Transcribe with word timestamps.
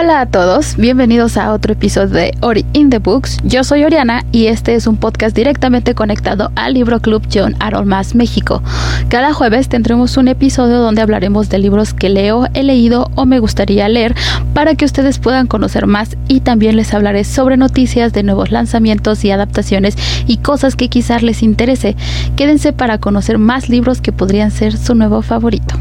Hola 0.00 0.22
a 0.22 0.26
todos, 0.26 0.76
bienvenidos 0.76 1.36
a 1.36 1.52
otro 1.52 1.74
episodio 1.74 2.08
de 2.08 2.34
Ori 2.40 2.64
in 2.72 2.88
the 2.88 3.00
Books. 3.00 3.36
Yo 3.44 3.64
soy 3.64 3.84
Oriana 3.84 4.24
y 4.32 4.46
este 4.46 4.74
es 4.74 4.86
un 4.86 4.96
podcast 4.96 5.36
directamente 5.36 5.94
conectado 5.94 6.52
al 6.56 6.72
Libro 6.72 7.00
Club 7.00 7.22
John 7.30 7.54
Arol 7.60 7.84
Más 7.84 8.14
México. 8.14 8.62
Cada 9.10 9.34
jueves 9.34 9.68
tendremos 9.68 10.16
un 10.16 10.28
episodio 10.28 10.78
donde 10.78 11.02
hablaremos 11.02 11.50
de 11.50 11.58
libros 11.58 11.92
que 11.92 12.08
leo, 12.08 12.46
he 12.54 12.62
leído 12.62 13.10
o 13.14 13.26
me 13.26 13.40
gustaría 13.40 13.90
leer 13.90 14.14
para 14.54 14.74
que 14.74 14.86
ustedes 14.86 15.18
puedan 15.18 15.46
conocer 15.46 15.86
más 15.86 16.16
y 16.28 16.40
también 16.40 16.76
les 16.76 16.94
hablaré 16.94 17.24
sobre 17.24 17.58
noticias 17.58 18.14
de 18.14 18.22
nuevos 18.22 18.50
lanzamientos 18.50 19.22
y 19.26 19.30
adaptaciones 19.32 19.98
y 20.26 20.38
cosas 20.38 20.76
que 20.76 20.88
quizás 20.88 21.22
les 21.22 21.42
interese. 21.42 21.94
Quédense 22.36 22.72
para 22.72 22.96
conocer 22.96 23.36
más 23.36 23.68
libros 23.68 24.00
que 24.00 24.12
podrían 24.12 24.50
ser 24.50 24.78
su 24.78 24.94
nuevo 24.94 25.20
favorito. 25.20 25.74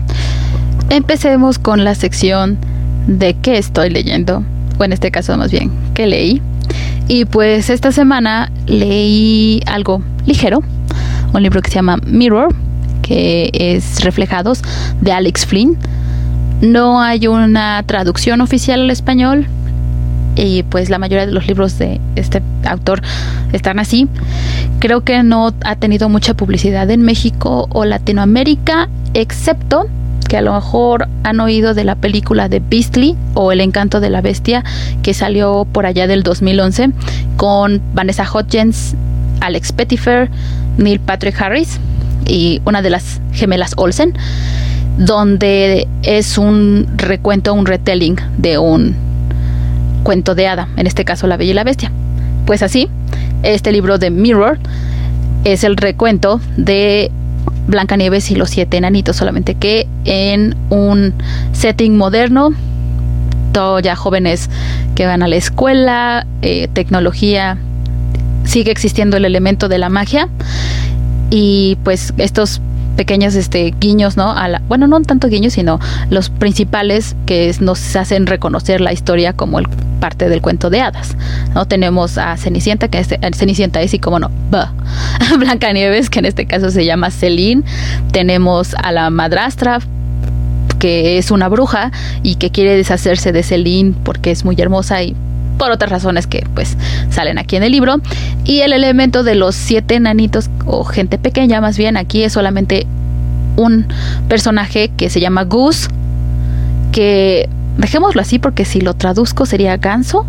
Empecemos 0.89 1.57
con 1.57 1.85
la 1.85 1.95
sección 1.95 2.57
de 3.09 3.33
qué 3.33 3.57
estoy 3.57 3.89
leyendo, 3.89 4.43
o 4.77 4.83
en 4.83 4.93
este 4.93 5.09
caso 5.09 5.35
más 5.35 5.51
bien, 5.51 5.71
qué 5.95 6.05
leí. 6.05 6.41
Y 7.07 7.25
pues 7.25 7.71
esta 7.71 7.91
semana 7.91 8.51
leí 8.67 9.61
algo 9.65 10.03
ligero, 10.27 10.61
un 11.33 11.41
libro 11.41 11.61
que 11.61 11.69
se 11.69 11.75
llama 11.75 11.97
Mirror, 12.05 12.53
que 13.01 13.49
es 13.53 14.03
Reflejados, 14.03 14.61
de 15.01 15.11
Alex 15.11 15.47
Flynn. 15.47 15.75
No 16.61 17.01
hay 17.01 17.25
una 17.25 17.81
traducción 17.83 18.41
oficial 18.41 18.81
al 18.81 18.91
español, 18.91 19.47
y 20.35 20.61
pues 20.63 20.91
la 20.91 20.99
mayoría 20.99 21.25
de 21.25 21.31
los 21.31 21.47
libros 21.47 21.79
de 21.79 21.99
este 22.15 22.43
autor 22.63 23.01
están 23.53 23.79
así. 23.79 24.07
Creo 24.77 25.01
que 25.01 25.23
no 25.23 25.51
ha 25.65 25.75
tenido 25.77 26.09
mucha 26.09 26.35
publicidad 26.35 26.89
en 26.91 27.01
México 27.01 27.67
o 27.71 27.85
Latinoamérica, 27.85 28.87
excepto 29.15 29.87
que 30.29 30.37
a 30.37 30.41
lo 30.41 30.53
mejor 30.53 31.09
han 31.23 31.39
oído 31.41 31.73
de 31.73 31.83
la 31.83 31.95
película 31.95 32.47
de 32.47 32.61
Beastly 32.61 33.17
o 33.33 33.51
El 33.51 33.59
encanto 33.59 33.99
de 33.99 34.09
la 34.09 34.21
bestia 34.21 34.63
que 35.01 35.13
salió 35.13 35.65
por 35.69 35.85
allá 35.85 36.07
del 36.07 36.23
2011 36.23 36.91
con 37.35 37.81
Vanessa 37.93 38.25
Hudgens, 38.31 38.95
Alex 39.41 39.73
Pettifer, 39.73 40.29
Neil 40.77 40.99
Patrick 40.99 41.41
Harris 41.41 41.79
y 42.27 42.61
una 42.63 42.81
de 42.83 42.91
las 42.91 43.19
gemelas 43.33 43.73
Olsen, 43.75 44.13
donde 44.99 45.87
es 46.03 46.37
un 46.37 46.87
recuento, 46.95 47.53
un 47.53 47.65
retelling 47.65 48.17
de 48.37 48.59
un 48.59 48.95
cuento 50.03 50.35
de 50.35 50.47
hada, 50.47 50.69
en 50.77 50.85
este 50.85 51.05
caso 51.05 51.25
La 51.25 51.37
Bella 51.37 51.51
y 51.51 51.55
la 51.55 51.63
Bestia. 51.63 51.91
Pues 52.45 52.61
así, 52.61 52.87
este 53.41 53.71
libro 53.71 53.97
de 53.97 54.11
Mirror 54.11 54.59
es 55.43 55.63
el 55.63 55.75
recuento 55.75 56.39
de 56.55 57.11
Blancanieves 57.69 58.31
y 58.31 58.35
los 58.35 58.49
siete 58.49 58.77
enanitos, 58.77 59.15
solamente 59.15 59.55
que 59.55 59.87
en 60.05 60.55
un 60.69 61.13
setting 61.53 61.95
moderno, 61.95 62.51
todo 63.51 63.79
ya 63.79 63.95
jóvenes 63.95 64.49
que 64.95 65.05
van 65.05 65.23
a 65.23 65.27
la 65.27 65.35
escuela, 65.35 66.25
eh, 66.41 66.67
tecnología, 66.73 67.57
sigue 68.43 68.71
existiendo 68.71 69.17
el 69.17 69.25
elemento 69.25 69.69
de 69.69 69.77
la 69.77 69.89
magia. 69.89 70.27
Y 71.29 71.77
pues 71.83 72.13
estos 72.17 72.61
pequeños 72.99 73.33
este 73.35 73.73
guiños, 73.79 74.17
¿no? 74.17 74.29
A 74.29 74.49
la, 74.49 74.61
bueno, 74.67 74.85
no 74.85 75.01
tanto 75.03 75.29
guiños, 75.29 75.53
sino 75.53 75.79
los 76.09 76.29
principales 76.29 77.15
que 77.25 77.55
nos 77.61 77.95
hacen 77.95 78.27
reconocer 78.27 78.81
la 78.81 78.91
historia 78.91 79.31
como 79.31 79.61
parte 80.01 80.27
del 80.27 80.41
cuento 80.41 80.69
de 80.69 80.81
hadas. 80.81 81.15
¿no? 81.55 81.65
Tenemos 81.65 82.17
a 82.17 82.35
Cenicienta, 82.35 82.89
que 82.89 82.99
es, 82.99 83.07
Cenicienta 83.37 83.81
es 83.81 83.93
y 83.93 83.99
como 83.99 84.19
no, 84.19 84.29
Blancanieves, 85.39 86.09
que 86.09 86.19
en 86.19 86.25
este 86.25 86.45
caso 86.45 86.71
se 86.71 86.83
llama 86.83 87.09
Celine. 87.09 87.63
Tenemos 88.11 88.75
a 88.75 88.91
la 88.91 89.09
madrastra, 89.09 89.79
que 90.77 91.17
es 91.17 91.31
una 91.31 91.47
bruja 91.47 91.93
y 92.21 92.35
que 92.35 92.49
quiere 92.49 92.75
deshacerse 92.75 93.31
de 93.31 93.43
Celine 93.43 93.93
porque 94.03 94.31
es 94.31 94.43
muy 94.43 94.59
hermosa 94.59 95.01
y 95.03 95.15
por 95.59 95.69
otras 95.69 95.91
razones 95.91 96.25
que 96.25 96.47
pues 96.55 96.75
salen 97.11 97.37
aquí 97.37 97.55
en 97.55 97.61
el 97.61 97.71
libro. 97.71 97.97
Y 98.45 98.61
el 98.61 98.73
elemento 98.73 99.21
de 99.23 99.35
los 99.35 99.53
siete 99.53 99.93
enanitos 99.93 100.49
o 100.65 100.83
gente 100.83 101.19
pequeña 101.19 101.61
más 101.61 101.77
bien 101.77 101.97
aquí 101.97 102.23
es 102.23 102.33
solamente 102.33 102.87
un 103.55 103.85
personaje 104.27 104.89
que 104.97 105.11
se 105.11 105.19
llama 105.19 105.43
Goose, 105.43 105.89
que 106.91 107.47
dejémoslo 107.77 108.21
así 108.21 108.39
porque 108.39 108.65
si 108.65 108.81
lo 108.81 108.95
traduzco 108.95 109.45
sería 109.45 109.77
ganso. 109.77 110.25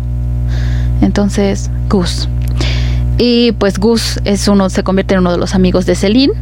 Entonces, 1.01 1.71
Gus. 1.89 2.27
Y 3.17 3.53
pues 3.53 3.79
Gus 3.79 4.19
es 4.25 4.47
uno, 4.47 4.69
se 4.69 4.83
convierte 4.83 5.15
en 5.15 5.21
uno 5.21 5.31
de 5.31 5.37
los 5.37 5.55
amigos 5.55 5.85
de 5.85 5.95
Celine. 5.95 6.33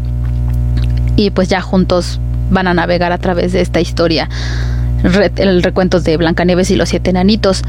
Y 1.15 1.31
pues 1.31 1.47
ya 1.47 1.61
juntos 1.61 2.19
van 2.49 2.67
a 2.67 2.73
navegar 2.73 3.11
a 3.11 3.17
través 3.17 3.53
de 3.53 3.61
esta 3.61 3.79
historia. 3.79 4.29
el 5.37 5.63
recuento 5.63 5.99
de 6.01 6.17
Blancanieves 6.17 6.71
y 6.71 6.75
los 6.75 6.89
siete 6.89 7.09
enanitos. 7.09 7.63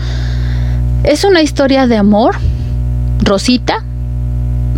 Es 1.02 1.24
una 1.24 1.40
historia 1.40 1.86
de 1.86 1.96
amor, 1.96 2.36
Rosita, 3.22 3.82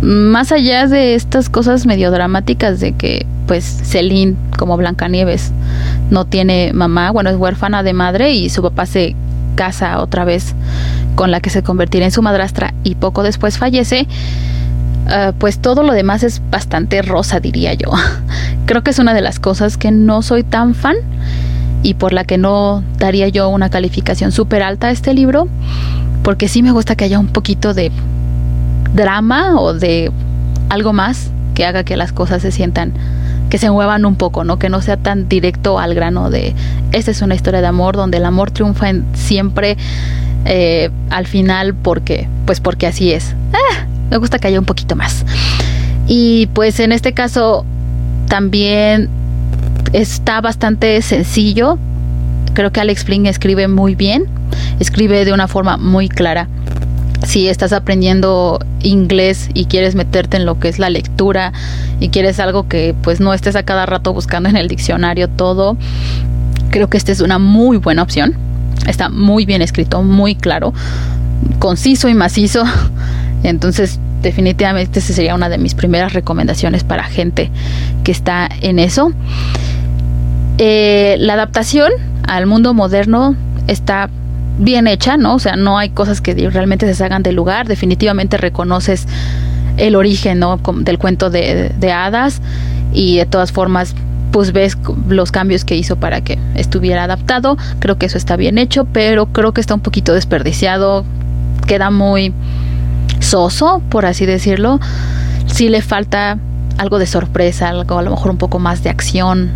más 0.01 0.53
allá 0.53 0.87
de 0.87 1.15
estas 1.15 1.49
cosas 1.49 1.85
medio 1.85 2.11
dramáticas 2.11 2.79
de 2.79 2.93
que 2.93 3.25
pues 3.45 3.65
Celine 3.65 4.35
como 4.57 4.77
Blancanieves 4.77 5.51
no 6.11 6.23
tiene 6.23 6.71
mamá, 6.73 7.11
bueno, 7.11 7.29
es 7.29 7.35
huérfana 7.35 7.83
de 7.83 7.91
madre 7.91 8.31
y 8.31 8.49
su 8.49 8.61
papá 8.61 8.85
se 8.85 9.17
casa 9.55 9.99
otra 9.99 10.23
vez 10.23 10.55
con 11.15 11.29
la 11.29 11.41
que 11.41 11.49
se 11.49 11.61
convertirá 11.61 12.05
en 12.05 12.11
su 12.11 12.21
madrastra 12.21 12.73
y 12.85 12.95
poco 12.95 13.21
después 13.23 13.57
fallece, 13.57 14.07
eh, 15.09 15.33
pues 15.37 15.59
todo 15.59 15.83
lo 15.83 15.91
demás 15.91 16.23
es 16.23 16.41
bastante 16.49 17.01
rosa, 17.01 17.41
diría 17.41 17.73
yo. 17.73 17.91
Creo 18.65 18.81
que 18.81 18.91
es 18.91 18.99
una 18.99 19.13
de 19.13 19.21
las 19.21 19.39
cosas 19.39 19.77
que 19.77 19.91
no 19.91 20.21
soy 20.21 20.43
tan 20.43 20.73
fan 20.73 20.95
y 21.83 21.95
por 21.95 22.13
la 22.13 22.23
que 22.23 22.37
no 22.37 22.81
daría 22.97 23.27
yo 23.27 23.49
una 23.49 23.69
calificación 23.69 24.31
súper 24.31 24.63
alta 24.63 24.87
a 24.87 24.91
este 24.91 25.13
libro, 25.13 25.49
porque 26.23 26.47
sí 26.47 26.63
me 26.63 26.71
gusta 26.71 26.95
que 26.95 27.05
haya 27.05 27.19
un 27.19 27.27
poquito 27.27 27.73
de 27.73 27.91
drama 28.93 29.59
o 29.59 29.73
de 29.73 30.11
algo 30.69 30.93
más 30.93 31.29
que 31.53 31.65
haga 31.65 31.83
que 31.83 31.97
las 31.97 32.11
cosas 32.11 32.41
se 32.41 32.51
sientan 32.51 32.93
que 33.49 33.59
se 33.59 33.69
muevan 33.69 34.05
un 34.05 34.15
poco, 34.15 34.43
¿no? 34.43 34.57
Que 34.57 34.69
no 34.69 34.81
sea 34.81 34.97
tan 34.97 35.29
directo 35.29 35.77
al 35.77 35.93
grano 35.93 36.31
de 36.31 36.55
esta 36.91 37.11
es 37.11 37.21
una 37.21 37.35
historia 37.35 37.61
de 37.61 37.67
amor 37.67 37.95
donde 37.95 38.17
el 38.17 38.25
amor 38.25 38.49
triunfa 38.49 38.89
en, 38.89 39.05
siempre 39.13 39.77
eh, 40.45 40.89
al 41.09 41.27
final 41.27 41.75
porque 41.75 42.27
pues 42.45 42.59
porque 42.59 42.87
así 42.87 43.11
es. 43.11 43.35
Ah, 43.53 43.85
me 44.09 44.17
gusta 44.17 44.39
que 44.39 44.47
haya 44.47 44.59
un 44.59 44.65
poquito 44.65 44.95
más. 44.95 45.25
Y 46.07 46.47
pues 46.47 46.79
en 46.79 46.91
este 46.91 47.13
caso 47.13 47.65
también 48.27 49.09
está 49.93 50.41
bastante 50.41 51.01
sencillo. 51.01 51.77
Creo 52.53 52.71
que 52.71 52.79
Alex 52.79 53.03
Flynn 53.03 53.25
escribe 53.25 53.67
muy 53.67 53.95
bien, 53.95 54.25
escribe 54.79 55.25
de 55.25 55.33
una 55.33 55.47
forma 55.47 55.77
muy 55.77 56.09
clara 56.09 56.47
si 57.25 57.47
estás 57.47 57.73
aprendiendo 57.73 58.59
inglés 58.81 59.49
y 59.53 59.65
quieres 59.65 59.95
meterte 59.95 60.37
en 60.37 60.45
lo 60.45 60.59
que 60.59 60.67
es 60.67 60.77
la 60.77 60.89
lectura 60.89 61.53
y 61.99 62.09
quieres 62.09 62.39
algo 62.39 62.67
que 62.67 62.93
pues 63.01 63.19
no 63.19 63.33
estés 63.33 63.55
a 63.55 63.63
cada 63.63 63.85
rato 63.85 64.13
buscando 64.13 64.49
en 64.49 64.57
el 64.57 64.67
diccionario 64.67 65.29
todo, 65.29 65.77
creo 66.69 66.89
que 66.89 66.97
esta 66.97 67.11
es 67.11 67.21
una 67.21 67.39
muy 67.39 67.77
buena 67.77 68.03
opción. 68.03 68.35
Está 68.87 69.09
muy 69.09 69.45
bien 69.45 69.61
escrito, 69.61 70.03
muy 70.03 70.35
claro, 70.35 70.73
conciso 71.59 72.09
y 72.09 72.13
macizo. 72.13 72.65
Entonces, 73.43 73.99
definitivamente 74.21 74.99
esa 74.99 75.13
sería 75.13 75.35
una 75.35 75.49
de 75.49 75.57
mis 75.57 75.75
primeras 75.75 76.13
recomendaciones 76.13 76.83
para 76.83 77.03
gente 77.03 77.51
que 78.03 78.11
está 78.11 78.49
en 78.61 78.79
eso. 78.79 79.13
Eh, 80.57 81.15
la 81.19 81.33
adaptación 81.33 81.91
al 82.27 82.45
mundo 82.45 82.73
moderno 82.73 83.35
está 83.67 84.09
bien 84.57 84.87
hecha, 84.87 85.17
¿no? 85.17 85.35
O 85.35 85.39
sea, 85.39 85.55
no 85.55 85.77
hay 85.77 85.89
cosas 85.89 86.21
que 86.21 86.33
realmente 86.49 86.85
se 86.85 86.95
salgan 86.95 87.23
del 87.23 87.35
lugar. 87.35 87.67
Definitivamente 87.67 88.37
reconoces 88.37 89.07
el 89.77 89.95
origen, 89.95 90.39
¿no? 90.39 90.57
Del 90.57 90.97
cuento 90.97 91.29
de, 91.29 91.69
de 91.69 91.91
hadas 91.91 92.41
y 92.93 93.17
de 93.17 93.25
todas 93.25 93.51
formas 93.51 93.95
pues 94.31 94.51
ves 94.51 94.75
los 95.07 95.31
cambios 95.31 95.63
que 95.63 95.75
hizo 95.75 95.95
para 95.95 96.21
que 96.21 96.39
estuviera 96.55 97.03
adaptado. 97.03 97.55
Creo 97.77 97.99
que 97.99 98.07
eso 98.07 98.17
está 98.17 98.35
bien 98.35 98.57
hecho, 98.57 98.85
pero 98.85 99.27
creo 99.27 99.53
que 99.53 99.61
está 99.61 99.75
un 99.75 99.81
poquito 99.81 100.13
desperdiciado. 100.13 101.05
Queda 101.67 101.91
muy 101.91 102.33
soso, 103.19 103.81
por 103.89 104.07
así 104.07 104.25
decirlo. 104.25 104.79
Sí 105.45 105.69
le 105.69 105.83
falta 105.83 106.39
algo 106.79 106.97
de 106.97 107.05
sorpresa, 107.05 107.69
algo 107.69 107.99
a 107.99 108.01
lo 108.01 108.09
mejor 108.09 108.31
un 108.31 108.37
poco 108.37 108.57
más 108.57 108.81
de 108.83 108.89
acción. 108.89 109.51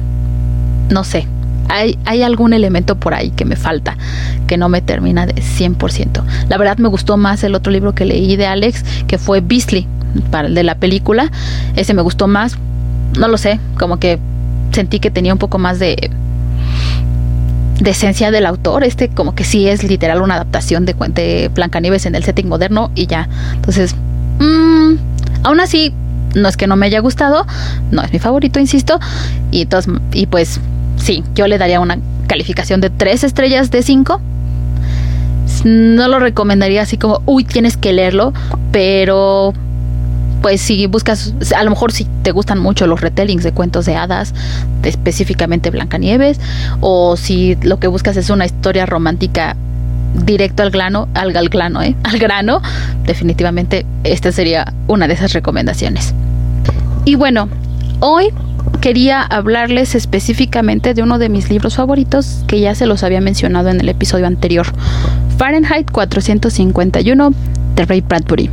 No 0.91 1.03
sé, 1.03 1.27
hay, 1.69 2.21
algún 2.23 2.53
elemento 2.53 2.95
por 2.95 3.13
ahí 3.13 3.31
que 3.31 3.45
me 3.45 3.55
falta, 3.55 3.97
que 4.47 4.57
no 4.57 4.69
me 4.69 4.81
termina 4.81 5.25
de 5.25 5.35
100%. 5.35 6.23
La 6.49 6.57
verdad 6.57 6.77
me 6.77 6.89
gustó 6.89 7.17
más 7.17 7.43
el 7.43 7.55
otro 7.55 7.71
libro 7.71 7.93
que 7.93 8.05
leí 8.05 8.35
de 8.35 8.47
Alex, 8.47 8.83
que 9.07 9.17
fue 9.17 9.41
Beastly, 9.41 9.87
para 10.31 10.49
de 10.49 10.63
la 10.63 10.75
película. 10.75 11.31
Ese 11.75 11.93
me 11.93 12.01
gustó 12.01 12.27
más, 12.27 12.57
no 13.17 13.27
lo 13.27 13.37
sé, 13.37 13.59
como 13.77 13.99
que 13.99 14.19
sentí 14.71 14.99
que 14.99 15.11
tenía 15.11 15.33
un 15.33 15.39
poco 15.39 15.57
más 15.57 15.79
de 15.79 16.11
de 17.79 17.91
esencia 17.91 18.31
del 18.31 18.45
autor. 18.45 18.83
Este 18.83 19.09
como 19.09 19.35
que 19.35 19.43
sí 19.43 19.67
es 19.67 19.83
literal 19.83 20.21
una 20.21 20.35
adaptación 20.35 20.85
de, 20.85 20.93
de 20.93 21.49
Blancanieves 21.53 22.05
en 22.05 22.15
el 22.15 22.23
setting 22.23 22.47
moderno 22.47 22.91
y 22.95 23.07
ya. 23.07 23.29
Entonces, 23.53 23.95
mmm, 24.39 24.95
aún 25.43 25.59
así, 25.59 25.93
no 26.35 26.47
es 26.47 26.57
que 26.57 26.67
no 26.67 26.75
me 26.75 26.85
haya 26.85 26.99
gustado, 26.99 27.45
no 27.91 28.01
es 28.01 28.11
mi 28.11 28.19
favorito, 28.19 28.59
insisto. 28.59 28.99
Y, 29.51 29.61
entonces, 29.61 29.93
y 30.13 30.25
pues 30.25 30.59
sí, 30.97 31.23
yo 31.35 31.47
le 31.47 31.57
daría 31.57 31.79
una 31.79 31.97
calificación 32.27 32.81
de 32.81 32.89
3 32.89 33.23
estrellas 33.23 33.71
de 33.71 33.81
5. 33.81 34.21
no 35.63 36.07
lo 36.07 36.19
recomendaría 36.19 36.81
así 36.81 36.97
como, 36.97 37.21
uy, 37.25 37.43
tienes 37.43 37.77
que 37.77 37.93
leerlo, 37.93 38.33
pero 38.71 39.53
pues 40.41 40.61
si 40.61 40.85
buscas, 40.87 41.33
a 41.55 41.63
lo 41.63 41.71
mejor 41.71 41.91
si 41.91 42.05
te 42.23 42.31
gustan 42.31 42.59
mucho 42.59 42.87
los 42.87 43.01
retellings 43.01 43.43
de 43.43 43.51
cuentos 43.51 43.85
de 43.85 43.95
hadas, 43.95 44.33
específicamente 44.83 45.69
Blancanieves, 45.71 46.39
o 46.79 47.17
si 47.17 47.55
lo 47.63 47.79
que 47.79 47.87
buscas 47.87 48.17
es 48.17 48.29
una 48.29 48.45
historia 48.45 48.85
romántica 48.85 49.55
directo 50.25 50.63
al 50.63 50.71
grano, 50.71 51.07
al, 51.13 51.35
al 51.35 51.49
¿eh? 51.83 51.95
al 52.03 52.19
grano, 52.19 52.61
definitivamente 53.05 53.85
esta 54.03 54.31
sería 54.31 54.73
una 54.87 55.07
de 55.07 55.15
esas 55.15 55.33
recomendaciones. 55.33 56.13
Y 57.05 57.15
bueno, 57.15 57.49
hoy 57.99 58.31
quería 58.81 59.21
hablarles 59.21 59.95
específicamente 59.95 60.93
de 60.93 61.03
uno 61.03 61.19
de 61.19 61.29
mis 61.29 61.49
libros 61.49 61.75
favoritos 61.75 62.43
que 62.47 62.59
ya 62.59 62.75
se 62.75 62.85
los 62.85 63.03
había 63.03 63.21
mencionado 63.21 63.69
en 63.69 63.79
el 63.79 63.89
episodio 63.89 64.27
anterior, 64.27 64.67
Fahrenheit 65.37 65.91
451 65.91 67.33
de 67.75 67.85
Ray 67.85 68.01
Bradbury. 68.01 68.49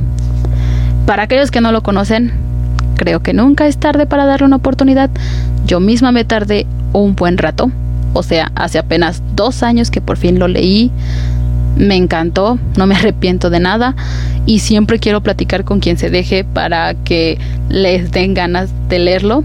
Para 1.06 1.24
aquellos 1.24 1.50
que 1.50 1.60
no 1.60 1.72
lo 1.72 1.82
conocen, 1.82 2.32
creo 2.96 3.20
que 3.20 3.32
nunca 3.32 3.66
es 3.66 3.78
tarde 3.78 4.06
para 4.06 4.24
darle 4.24 4.46
una 4.46 4.56
oportunidad. 4.56 5.10
Yo 5.66 5.80
misma 5.80 6.12
me 6.12 6.24
tardé 6.24 6.66
un 6.92 7.14
buen 7.14 7.38
rato, 7.38 7.70
o 8.12 8.22
sea, 8.22 8.52
hace 8.54 8.78
apenas 8.78 9.22
dos 9.34 9.62
años 9.62 9.90
que 9.90 10.00
por 10.00 10.16
fin 10.16 10.38
lo 10.38 10.48
leí. 10.48 10.90
Me 11.76 11.96
encantó, 11.96 12.58
no 12.76 12.86
me 12.86 12.94
arrepiento 12.94 13.50
de 13.50 13.60
nada 13.60 13.96
y 14.46 14.60
siempre 14.60 14.98
quiero 14.98 15.22
platicar 15.22 15.64
con 15.64 15.80
quien 15.80 15.98
se 15.98 16.08
deje 16.08 16.44
para 16.44 16.94
que 16.94 17.38
les 17.68 18.10
den 18.12 18.34
ganas 18.34 18.70
de 18.88 18.98
leerlo. 19.00 19.44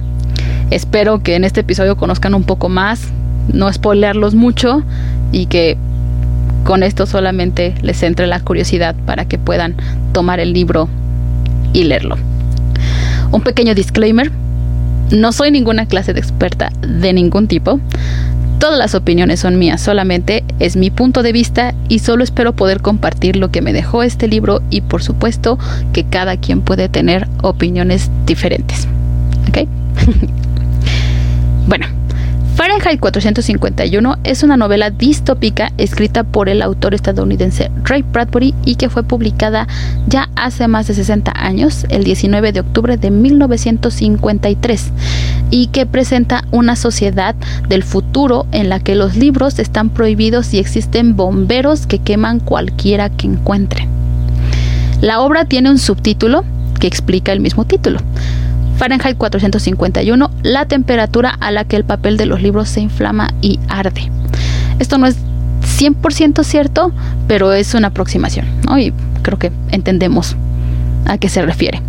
Espero 0.71 1.23
que 1.23 1.35
en 1.35 1.43
este 1.43 1.61
episodio 1.61 1.97
conozcan 1.97 2.35
un 2.35 2.43
poco 2.43 2.69
más, 2.69 3.07
no 3.51 3.71
spoilearlos 3.71 4.35
mucho 4.35 4.83
y 5.31 5.47
que 5.47 5.77
con 6.63 6.83
esto 6.83 7.07
solamente 7.07 7.73
les 7.81 8.03
entre 8.03 8.27
la 8.27 8.39
curiosidad 8.39 8.95
para 9.05 9.25
que 9.25 9.39
puedan 9.39 9.75
tomar 10.13 10.39
el 10.39 10.53
libro 10.53 10.87
y 11.73 11.83
leerlo. 11.83 12.17
Un 13.31 13.41
pequeño 13.41 13.73
disclaimer, 13.73 14.31
no 15.11 15.31
soy 15.31 15.49
ninguna 15.49 15.87
clase 15.87 16.13
de 16.13 16.19
experta 16.19 16.71
de 16.81 17.13
ningún 17.13 17.47
tipo. 17.47 17.79
Todas 18.59 18.77
las 18.77 18.93
opiniones 18.93 19.39
son 19.39 19.57
mías, 19.57 19.81
solamente 19.81 20.43
es 20.59 20.75
mi 20.75 20.91
punto 20.91 21.23
de 21.23 21.31
vista 21.31 21.73
y 21.87 21.99
solo 21.99 22.23
espero 22.23 22.53
poder 22.53 22.81
compartir 22.81 23.37
lo 23.37 23.49
que 23.49 23.61
me 23.61 23.73
dejó 23.73 24.03
este 24.03 24.27
libro 24.27 24.61
y 24.69 24.81
por 24.81 25.01
supuesto 25.01 25.57
que 25.93 26.03
cada 26.03 26.37
quien 26.37 26.61
puede 26.61 26.89
tener 26.89 27.27
opiniones 27.41 28.11
diferentes. 28.25 28.87
¿Ok? 29.47 29.67
bueno, 31.69 31.85
Fahrenheit 32.55 32.99
451 32.99 34.17
es 34.23 34.41
una 34.41 34.57
novela 34.57 34.89
distópica 34.89 35.71
escrita 35.77 36.23
por 36.23 36.49
el 36.49 36.63
autor 36.63 36.95
estadounidense 36.95 37.69
Ray 37.83 38.01
Bradbury 38.01 38.55
y 38.65 38.73
que 38.73 38.89
fue 38.89 39.03
publicada 39.03 39.67
ya 40.07 40.29
hace 40.35 40.67
más 40.67 40.87
de 40.87 40.95
60 40.95 41.31
años, 41.35 41.85
el 41.89 42.03
19 42.05 42.53
de 42.53 42.61
octubre 42.61 42.97
de 42.97 43.11
1953, 43.11 44.91
y 45.51 45.67
que 45.67 45.85
presenta 45.85 46.43
una 46.49 46.75
sociedad 46.75 47.35
del 47.67 47.83
futuro 47.83 48.47
en 48.51 48.67
la 48.67 48.79
que 48.79 48.95
los 48.95 49.15
libros 49.15 49.59
están 49.59 49.91
prohibidos 49.91 50.51
y 50.55 50.57
existen 50.57 51.15
bomberos 51.15 51.85
que 51.85 51.99
queman 51.99 52.39
cualquiera 52.39 53.11
que 53.11 53.27
encuentren. 53.27 53.87
La 55.01 55.21
obra 55.21 55.45
tiene 55.45 55.69
un 55.69 55.77
subtítulo 55.77 56.43
que 56.79 56.87
explica 56.87 57.31
el 57.31 57.41
mismo 57.41 57.65
título. 57.65 57.99
Fahrenheit 58.79 59.17
451, 59.17 60.31
la 60.41 60.65
temperatura 60.65 61.35
a 61.41 61.51
la 61.51 61.65
que 61.65 61.75
el 61.75 61.83
papel 61.83 62.15
de 62.15 62.25
los 62.25 62.41
libros 62.41 62.69
se 62.69 62.79
inflama 62.79 63.27
y 63.41 63.59
arde. 63.67 64.09
Esto 64.79 64.97
no 64.97 65.05
es 65.05 65.17
100% 65.77 66.45
cierto, 66.45 66.93
pero 67.27 67.51
es 67.51 67.73
una 67.73 67.89
aproximación, 67.89 68.45
¿no? 68.65 68.79
Y 68.79 68.93
creo 69.21 69.37
que 69.37 69.51
entendemos 69.71 70.37
a 71.05 71.17
qué 71.17 71.27
se 71.27 71.41
refiere. 71.41 71.81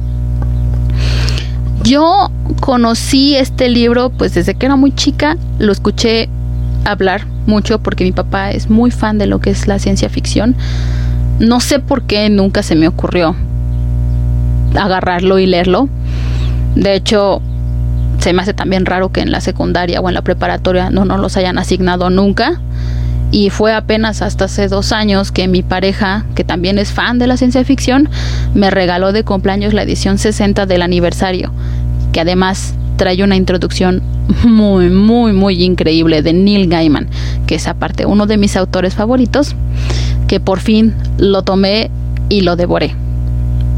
Yo 1.84 2.28
conocí 2.58 3.36
este 3.36 3.68
libro 3.68 4.10
pues 4.10 4.34
desde 4.34 4.54
que 4.54 4.66
era 4.66 4.74
muy 4.74 4.90
chica, 4.90 5.36
lo 5.60 5.70
escuché 5.70 6.28
hablar 6.84 7.24
mucho 7.46 7.78
porque 7.78 8.02
mi 8.02 8.10
papá 8.10 8.50
es 8.50 8.68
muy 8.68 8.90
fan 8.90 9.16
de 9.16 9.26
lo 9.26 9.40
que 9.40 9.50
es 9.50 9.68
la 9.68 9.78
ciencia 9.78 10.08
ficción. 10.08 10.56
No 11.38 11.60
sé 11.60 11.78
por 11.78 12.02
qué 12.02 12.28
nunca 12.30 12.64
se 12.64 12.74
me 12.74 12.88
ocurrió 12.88 13.36
agarrarlo 14.74 15.38
y 15.38 15.46
leerlo. 15.46 15.88
De 16.74 16.94
hecho, 16.94 17.42
se 18.18 18.32
me 18.32 18.42
hace 18.42 18.54
también 18.54 18.86
raro 18.86 19.10
que 19.10 19.20
en 19.20 19.32
la 19.32 19.40
secundaria 19.40 20.00
o 20.00 20.08
en 20.08 20.14
la 20.14 20.22
preparatoria 20.22 20.90
no 20.90 21.04
nos 21.04 21.20
los 21.20 21.36
hayan 21.36 21.58
asignado 21.58 22.10
nunca. 22.10 22.60
Y 23.32 23.50
fue 23.50 23.72
apenas 23.72 24.22
hasta 24.22 24.46
hace 24.46 24.66
dos 24.66 24.92
años 24.92 25.30
que 25.30 25.46
mi 25.46 25.62
pareja, 25.62 26.24
que 26.34 26.42
también 26.42 26.78
es 26.78 26.92
fan 26.92 27.18
de 27.18 27.28
la 27.28 27.36
ciencia 27.36 27.64
ficción, 27.64 28.08
me 28.54 28.70
regaló 28.70 29.12
de 29.12 29.22
cumpleaños 29.22 29.72
la 29.72 29.84
edición 29.84 30.18
60 30.18 30.66
del 30.66 30.82
aniversario, 30.82 31.52
que 32.12 32.20
además 32.20 32.74
trae 32.96 33.22
una 33.22 33.36
introducción 33.36 34.02
muy, 34.44 34.90
muy, 34.90 35.32
muy 35.32 35.62
increíble 35.62 36.22
de 36.22 36.32
Neil 36.32 36.68
Gaiman, 36.68 37.08
que 37.46 37.54
es 37.54 37.68
aparte 37.68 38.04
uno 38.04 38.26
de 38.26 38.36
mis 38.36 38.56
autores 38.56 38.94
favoritos, 38.94 39.54
que 40.26 40.40
por 40.40 40.60
fin 40.60 40.94
lo 41.16 41.42
tomé 41.42 41.90
y 42.28 42.42
lo 42.42 42.56
devoré. 42.56 42.94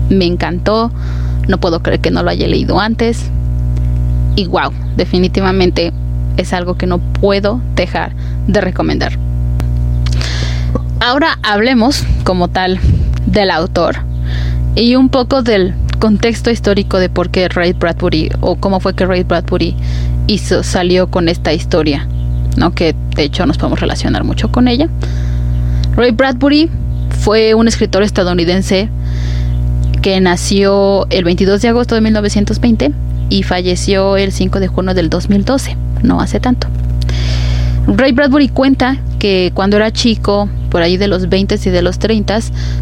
Me 0.09 0.25
encantó, 0.25 0.91
no 1.49 1.59
puedo 1.59 1.83
creer 1.83 2.01
que 2.01 2.11
no 2.11 2.23
lo 2.23 2.31
haya 2.31 2.47
leído 2.47 2.81
antes. 2.81 3.31
Y 4.37 4.47
wow, 4.47 4.73
definitivamente 4.97 5.93
es 6.37 6.53
algo 6.53 6.77
que 6.77 6.87
no 6.87 6.99
puedo 6.99 7.61
dejar 7.77 8.13
de 8.47 8.61
recomendar. 8.61 9.19
Ahora 11.01 11.39
hablemos 11.43 12.05
como 12.25 12.49
tal 12.49 12.79
del 13.27 13.51
autor 13.51 13.97
y 14.75 14.95
un 14.95 15.09
poco 15.09 15.43
del 15.43 15.75
contexto 15.99 16.51
histórico 16.51 16.99
de 16.99 17.09
por 17.09 17.31
qué 17.31 17.49
Ray 17.49 17.73
Bradbury 17.73 18.31
o 18.41 18.57
cómo 18.57 18.81
fue 18.81 18.95
que 18.95 19.07
Ray 19.07 19.23
Bradbury 19.23 19.77
hizo, 20.27 20.63
salió 20.63 21.09
con 21.09 21.29
esta 21.29 21.53
historia, 21.53 22.07
¿no? 22.57 22.73
que 22.73 22.95
de 23.15 23.25
hecho 23.25 23.47
nos 23.47 23.59
podemos 23.59 23.81
relacionar 23.81 24.25
mucho 24.25 24.51
con 24.51 24.69
ella. 24.69 24.89
Ray 25.97 26.13
Bradbury 26.13 26.71
fue 27.21 27.55
un 27.55 27.69
escritor 27.69 28.03
estadounidense 28.03 28.89
que 30.03 30.21
nació 30.21 31.07
el 31.11 31.25
22 31.25 31.63
de 31.63 31.69
agosto 31.69 31.95
de 31.95 32.01
1920 32.01 32.93
y 33.31 33.43
falleció 33.45 34.17
el 34.17 34.33
5 34.33 34.61
de 34.61 34.69
junio 34.69 34.95
del 34.95 35.09
2012, 35.09 35.77
no 36.03 36.21
hace 36.21 36.41
tanto. 36.41 36.67
Ray 37.87 38.13
Bradbury 38.13 38.49
cuenta 38.49 38.99
que 39.19 39.53
cuando 39.55 39.77
era 39.77 39.91
chico, 39.91 40.49
por 40.71 40.83
ahí 40.83 40.97
de 40.97 41.09
los 41.09 41.29
20 41.29 41.59
y 41.65 41.71
de 41.71 41.83
los 41.83 41.99
30, 41.99 42.41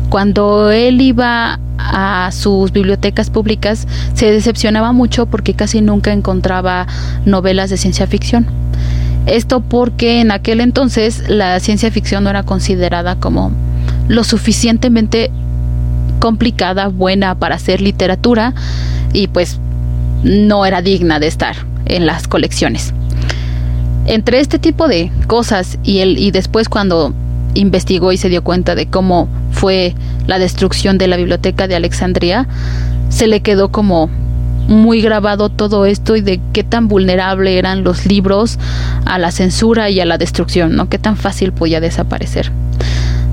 cuando 0.08 0.70
él 0.70 1.00
iba 1.00 1.58
a 1.78 2.30
sus 2.32 2.72
bibliotecas 2.72 3.30
públicas, 3.30 3.86
se 4.14 4.30
decepcionaba 4.30 4.92
mucho 4.92 5.26
porque 5.26 5.54
casi 5.54 5.80
nunca 5.80 6.12
encontraba 6.12 6.86
novelas 7.24 7.70
de 7.70 7.76
ciencia 7.76 8.06
ficción. 8.06 8.46
Esto 9.26 9.60
porque 9.60 10.20
en 10.20 10.30
aquel 10.30 10.60
entonces 10.60 11.24
la 11.28 11.60
ciencia 11.60 11.90
ficción 11.90 12.24
no 12.24 12.30
era 12.30 12.42
considerada 12.42 13.16
como 13.16 13.52
lo 14.08 14.24
suficientemente 14.24 15.30
complicada, 16.20 16.86
buena 16.88 17.34
para 17.34 17.56
hacer 17.56 17.80
literatura 17.80 18.54
y 19.12 19.26
pues 19.26 19.58
no 20.22 20.64
era 20.66 20.82
digna 20.82 21.18
de 21.18 21.26
estar 21.26 21.56
en 21.86 22.06
las 22.06 22.28
colecciones. 22.28 22.94
Entre 24.06 24.38
este 24.38 24.58
tipo 24.58 24.86
de 24.86 25.10
cosas 25.26 25.78
y, 25.82 25.98
él, 25.98 26.18
y 26.18 26.30
después 26.30 26.68
cuando 26.68 27.12
investigó 27.54 28.12
y 28.12 28.16
se 28.16 28.28
dio 28.28 28.44
cuenta 28.44 28.74
de 28.74 28.86
cómo 28.86 29.28
fue 29.50 29.94
la 30.26 30.38
destrucción 30.38 30.98
de 30.98 31.08
la 31.08 31.16
biblioteca 31.16 31.66
de 31.66 31.74
Alexandria, 31.74 32.46
se 33.08 33.26
le 33.26 33.40
quedó 33.40 33.72
como 33.72 34.08
muy 34.68 35.00
grabado 35.02 35.48
todo 35.48 35.84
esto 35.84 36.14
y 36.14 36.20
de 36.20 36.40
qué 36.52 36.62
tan 36.62 36.86
vulnerable 36.86 37.58
eran 37.58 37.82
los 37.82 38.06
libros 38.06 38.58
a 39.04 39.18
la 39.18 39.32
censura 39.32 39.90
y 39.90 39.98
a 40.00 40.06
la 40.06 40.16
destrucción, 40.16 40.76
¿no? 40.76 40.88
Qué 40.88 40.98
tan 40.98 41.16
fácil 41.16 41.52
podía 41.52 41.80
desaparecer. 41.80 42.52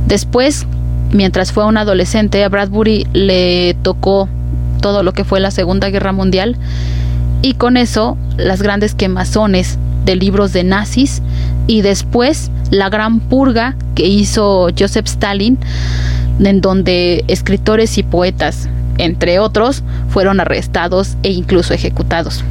Después, 0.07 0.65
mientras 1.11 1.51
fue 1.51 1.65
un 1.65 1.77
adolescente, 1.77 2.43
a 2.43 2.49
Bradbury 2.49 3.07
le 3.13 3.75
tocó 3.81 4.29
todo 4.81 5.03
lo 5.03 5.13
que 5.13 5.23
fue 5.23 5.39
la 5.39 5.51
Segunda 5.51 5.89
Guerra 5.89 6.11
Mundial 6.11 6.55
y 7.41 7.53
con 7.53 7.77
eso 7.77 8.17
las 8.37 8.61
grandes 8.61 8.95
quemazones 8.95 9.77
de 10.05 10.15
libros 10.15 10.53
de 10.53 10.63
nazis 10.63 11.21
y 11.67 11.81
después 11.81 12.51
la 12.71 12.89
gran 12.89 13.19
purga 13.19 13.75
que 13.95 14.07
hizo 14.07 14.69
Joseph 14.77 15.07
Stalin 15.07 15.57
en 16.39 16.61
donde 16.61 17.25
escritores 17.27 17.97
y 17.97 18.03
poetas, 18.03 18.69
entre 18.97 19.39
otros, 19.39 19.83
fueron 20.09 20.39
arrestados 20.39 21.17
e 21.23 21.31
incluso 21.31 21.73
ejecutados. 21.73 22.43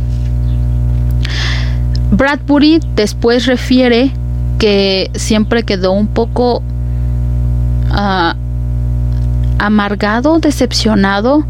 Bradbury 2.11 2.81
después 2.95 3.47
refiere 3.47 4.11
que 4.59 5.11
siempre 5.15 5.65
quedó 5.65 5.93
un 5.93 6.07
poco 6.07 6.63
uh, 7.91 8.46
amargado, 9.59 10.39
decepcionado, 10.39 11.45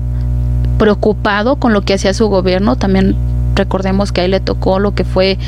preocupado 0.79 1.57
con 1.57 1.73
lo 1.73 1.83
que 1.83 1.95
hacía 1.95 2.15
su 2.15 2.29
gobierno, 2.29 2.77
también 2.77 3.17
recordemos 3.55 4.13
que 4.13 4.21
ahí 4.21 4.29
le 4.29 4.41
tocó 4.41 4.79
lo 4.79 4.95
que 4.95 5.05
fue 5.05 5.39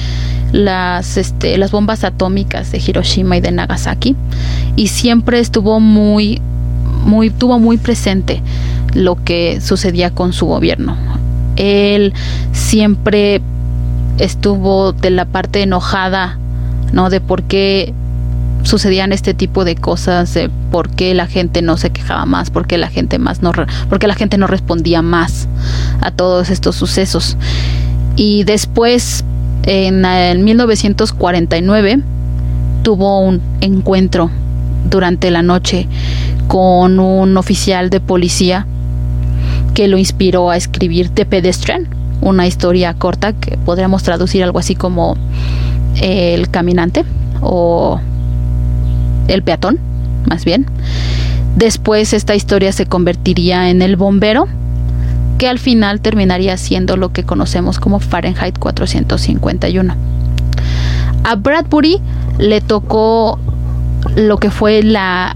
las, 0.53 1.17
este, 1.17 1.59
las 1.59 1.71
bombas 1.71 2.05
atómicas 2.05 2.73
de 2.73 2.79
Hiroshima 2.79 3.37
y 3.37 3.41
de 3.41 3.53
Nagasaki 3.53 4.17
y 4.77 4.89
siempre 4.89 5.39
estuvo 5.39 5.79
muy, 5.79 6.41
muy, 7.05 7.31
tuvo 7.31 7.59
muy 7.59 7.77
presente 7.77 8.43
lo 8.95 9.23
que 9.23 9.61
sucedía 9.61 10.11
con 10.11 10.33
su 10.33 10.47
gobierno. 10.47 10.97
Él 11.57 12.15
siempre 12.53 13.43
estuvo 14.19 14.93
de 14.93 15.11
la 15.11 15.27
parte 15.27 15.63
enojada, 15.63 16.39
¿no? 16.93 17.11
De 17.11 17.21
por 17.21 17.43
qué 17.43 17.93
sucedían 18.63 19.13
este 19.13 19.35
tipo 19.35 19.65
de 19.65 19.77
cosas, 19.77 20.37
por 20.71 20.91
qué 20.91 21.15
la 21.15 21.27
gente 21.27 21.63
no 21.63 21.77
se 21.77 21.91
quejaba 21.91 22.27
más, 22.27 22.51
por 22.51 22.67
qué 22.67 22.79
la 22.79 22.89
gente 22.89 23.19
más 23.19 23.43
no, 23.43 23.53
por 23.53 24.07
la 24.07 24.15
gente 24.15 24.39
no 24.39 24.47
respondía 24.47 25.03
más 25.03 25.49
a 26.01 26.11
todos 26.11 26.51
estos 26.51 26.77
sucesos. 26.77 27.37
Y 28.17 28.45
después, 28.45 29.25
en, 29.65 30.05
en 30.05 30.45
1949, 30.45 32.01
tuvo 32.83 33.21
un 33.21 33.41
encuentro 33.61 34.31
durante 34.89 35.31
la 35.31 35.43
noche 35.43 35.87
con 36.47 36.99
un 36.99 37.37
oficial 37.37 37.91
de 37.91 38.01
policía 38.01 38.67
que 39.75 39.87
lo 39.89 39.99
inspiró 39.99 40.51
a 40.51 40.57
escribir 40.57 41.11
The 41.11 41.27
Pedestrian, 41.27 41.87
una 42.21 42.47
historia 42.47 42.95
corta 42.95 43.33
que 43.33 43.57
podríamos 43.59 44.03
traducir 44.03 44.43
algo 44.43 44.59
así 44.59 44.75
como 44.75 45.17
El 46.01 46.51
caminante 46.51 47.05
o 47.41 48.01
El 49.29 49.43
peatón, 49.43 49.79
más 50.29 50.45
bien. 50.45 50.67
Después 51.57 52.13
esta 52.13 52.35
historia 52.35 52.73
se 52.73 52.87
convertiría 52.87 53.71
en 53.71 53.83
El 53.83 53.97
bombero, 53.97 54.47
que 55.39 55.49
al 55.49 55.59
final 55.59 56.01
terminaría 56.01 56.57
siendo 56.57 56.97
lo 56.97 57.13
que 57.13 57.25
conocemos 57.25 57.79
como 57.79 58.01
Fahrenheit 58.01 58.59
451. 58.59 59.95
A 61.25 61.35
Bradbury 61.37 62.01
le 62.39 62.61
tocó 62.61 63.39
lo 64.17 64.39
que 64.39 64.51
fue 64.51 64.83
la 64.83 65.35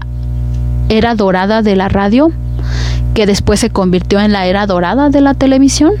era 0.89 1.15
dorada 1.15 1.61
de 1.61 1.75
la 1.75 1.89
radio, 1.89 2.31
que 3.13 3.25
después 3.25 3.59
se 3.59 3.69
convirtió 3.69 4.19
en 4.19 4.31
la 4.31 4.45
era 4.45 4.65
dorada 4.65 5.09
de 5.09 5.21
la 5.21 5.33
televisión. 5.33 5.93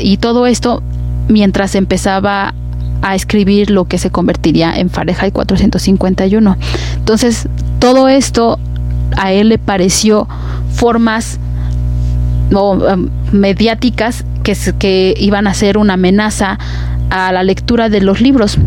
y 0.00 0.16
todo 0.16 0.46
esto 0.46 0.82
mientras 1.28 1.74
empezaba 1.74 2.54
a 3.02 3.14
escribir 3.14 3.70
lo 3.70 3.84
que 3.84 3.98
se 3.98 4.10
convertiría 4.10 4.72
en 4.76 4.90
Fahrenheit 4.90 5.32
451. 5.32 6.56
Entonces, 6.96 7.48
todo 7.78 8.08
esto 8.08 8.58
a 9.16 9.32
él 9.32 9.48
le 9.48 9.58
pareció 9.58 10.28
formas 10.72 11.38
um, 12.50 13.08
mediáticas 13.32 14.24
que, 14.42 14.56
que 14.78 15.14
iban 15.18 15.46
a 15.46 15.54
ser 15.54 15.78
una 15.78 15.94
amenaza 15.94 16.58
a 17.10 17.32
la 17.32 17.42
lectura 17.42 17.88
de 17.88 18.00
los 18.00 18.20
libros 18.20 18.58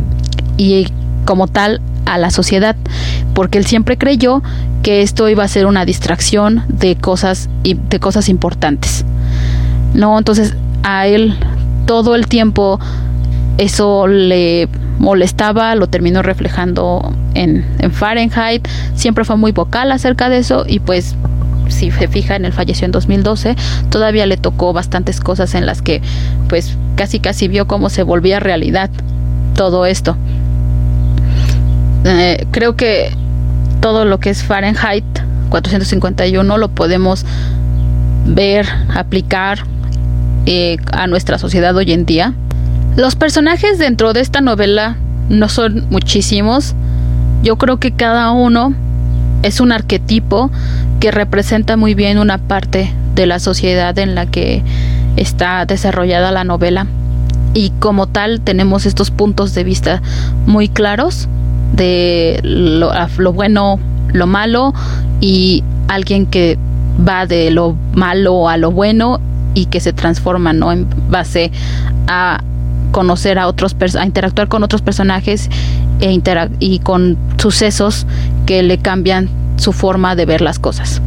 y 0.58 0.88
como 1.26 1.48
tal 1.48 1.82
a 2.06 2.18
la 2.18 2.30
sociedad, 2.30 2.76
porque 3.34 3.58
él 3.58 3.66
siempre 3.66 3.98
creyó 3.98 4.44
que 4.82 5.02
esto 5.02 5.30
iba 5.30 5.44
a 5.44 5.48
ser 5.48 5.66
una 5.66 5.86
distracción 5.86 6.64
de 6.68 6.96
cosas 6.98 7.50
de 7.64 8.00
cosas 8.00 8.28
importantes. 8.28 9.06
No, 9.94 10.18
entonces 10.18 10.56
a 10.84 11.08
él 11.08 11.38
todo 11.86 12.16
el 12.16 12.28
tiempo 12.28 12.80
eso 13.58 14.08
le 14.08 14.68
molestaba, 15.00 15.76
lo 15.76 15.88
terminó 15.88 16.22
reflejando 16.22 17.14
en, 17.34 17.66
en, 17.80 17.92
Fahrenheit, 17.92 18.68
siempre 18.96 19.26
fue 19.26 19.38
muy 19.38 19.52
vocal 19.52 19.92
acerca 19.92 20.30
de 20.30 20.38
eso 20.38 20.66
y 20.68 20.80
pues 20.80 21.16
si 21.68 21.92
se 21.92 22.08
fija 22.08 22.36
en 22.36 22.46
el 22.46 22.54
falleció 22.54 22.86
en 22.86 22.92
2012, 22.92 23.56
todavía 23.90 24.26
le 24.26 24.38
tocó 24.38 24.74
bastantes 24.74 25.20
cosas 25.20 25.56
en 25.56 25.66
las 25.66 25.82
que 25.82 26.02
pues 26.48 26.78
casi 26.96 27.20
casi 27.20 27.48
vio 27.48 27.68
cómo 27.68 27.90
se 27.90 28.04
volvía 28.04 28.40
realidad 28.40 28.90
todo 29.56 29.86
esto. 29.86 30.18
Eh, 32.06 32.46
creo 32.52 32.76
que 32.76 33.12
todo 33.82 34.06
lo 34.06 34.20
que 34.20 34.30
es 34.30 34.44
Fahrenheit 34.44 35.06
451 35.50 36.58
lo 36.58 36.70
podemos 36.70 37.26
ver, 38.26 38.68
aplicar 38.94 39.60
eh, 40.46 40.78
a 40.92 41.08
nuestra 41.08 41.38
sociedad 41.38 41.76
hoy 41.76 41.92
en 41.92 42.06
día. 42.06 42.34
Los 42.96 43.16
personajes 43.16 43.80
dentro 43.80 44.14
de 44.14 44.22
esta 44.22 44.40
novela 44.42 44.98
no 45.28 45.50
son 45.50 45.88
muchísimos. 45.90 46.76
Yo 47.42 47.58
creo 47.58 47.80
que 47.80 47.92
cada 47.92 48.32
uno 48.32 48.74
es 49.42 49.60
un 49.60 49.72
arquetipo 49.72 50.52
que 51.00 51.10
representa 51.10 51.76
muy 51.76 51.96
bien 51.96 52.20
una 52.20 52.38
parte 52.38 52.94
de 53.16 53.26
la 53.26 53.40
sociedad 53.40 53.98
en 53.98 54.14
la 54.14 54.28
que 54.28 54.62
está 55.18 55.66
desarrollada 55.66 56.32
la 56.32 56.44
novela. 56.44 56.86
Y 57.56 57.72
como 57.80 58.08
tal 58.08 58.42
tenemos 58.42 58.86
estos 58.86 59.10
puntos 59.10 59.56
de 59.56 59.64
vista 59.64 60.02
muy 60.46 60.70
claros 60.70 61.28
de 61.76 62.40
lo, 62.44 62.92
bueno, 63.34 63.80
lo 64.12 64.28
malo 64.28 64.72
y 65.20 65.64
alguien 65.88 66.28
que 66.28 66.60
va 67.08 67.26
de 67.26 67.50
lo 67.50 67.76
malo 67.94 68.50
a 68.50 68.58
lo 68.58 68.72
bueno 68.72 69.20
y 69.56 69.66
que 69.66 69.80
se 69.80 69.94
transforma, 69.94 70.54
¿no? 70.54 70.72
En 70.72 70.88
base 71.10 71.52
a 72.08 72.40
conocer 72.94 73.40
a 73.40 73.48
otros, 73.48 73.76
a 74.00 74.06
interactuar 74.06 74.48
con 74.48 74.64
otros 74.64 74.82
personajes 74.82 75.50
e 76.00 76.22
y 76.60 76.80
con 76.80 77.18
sucesos 77.38 78.06
que 78.46 78.64
le 78.64 78.78
cambian 78.78 79.30
su 79.58 79.74
forma 79.74 80.16
de 80.16 80.26
ver 80.26 80.40
las 80.40 80.60
cosas. 80.60 81.02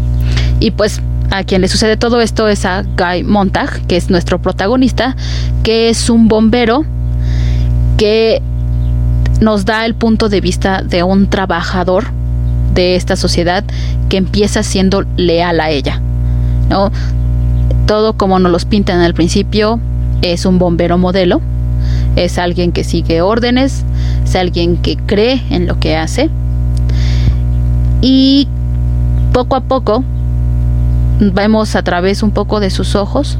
Y 0.60 0.72
pues 0.72 1.00
a 1.30 1.44
quien 1.44 1.62
le 1.62 1.68
sucede 1.68 1.96
todo 1.96 2.20
esto 2.20 2.48
es 2.48 2.64
a 2.64 2.82
Guy 2.82 3.22
Montag, 3.22 3.86
que 3.86 3.96
es 3.96 4.10
nuestro 4.10 4.42
protagonista, 4.42 5.16
que 5.62 5.88
es 5.88 6.10
un 6.10 6.28
bombero 6.28 6.84
que 7.96 8.42
nos 9.40 9.64
da 9.64 9.86
el 9.86 9.94
punto 9.94 10.28
de 10.28 10.40
vista 10.40 10.82
de 10.82 11.02
un 11.02 11.28
trabajador 11.28 12.06
de 12.74 12.96
esta 12.96 13.16
sociedad 13.16 13.64
que 14.08 14.16
empieza 14.16 14.62
siendo 14.62 15.04
leal 15.16 15.60
a 15.60 15.70
ella. 15.70 16.00
¿no? 16.68 16.90
Todo 17.86 18.14
como 18.14 18.38
nos 18.38 18.50
los 18.50 18.64
pintan 18.64 19.00
al 19.00 19.14
principio, 19.14 19.78
es 20.22 20.46
un 20.46 20.58
bombero 20.58 20.98
modelo, 20.98 21.40
es 22.16 22.38
alguien 22.38 22.72
que 22.72 22.84
sigue 22.84 23.22
órdenes, 23.22 23.84
es 24.24 24.36
alguien 24.36 24.76
que 24.76 24.96
cree 24.96 25.42
en 25.50 25.66
lo 25.66 25.78
que 25.78 25.96
hace 25.96 26.30
y 28.00 28.48
poco 29.32 29.56
a 29.56 29.60
poco 29.60 30.04
vemos 31.20 31.76
a 31.76 31.82
través 31.82 32.22
un 32.22 32.30
poco 32.30 32.60
de 32.60 32.70
sus 32.70 32.94
ojos 32.94 33.38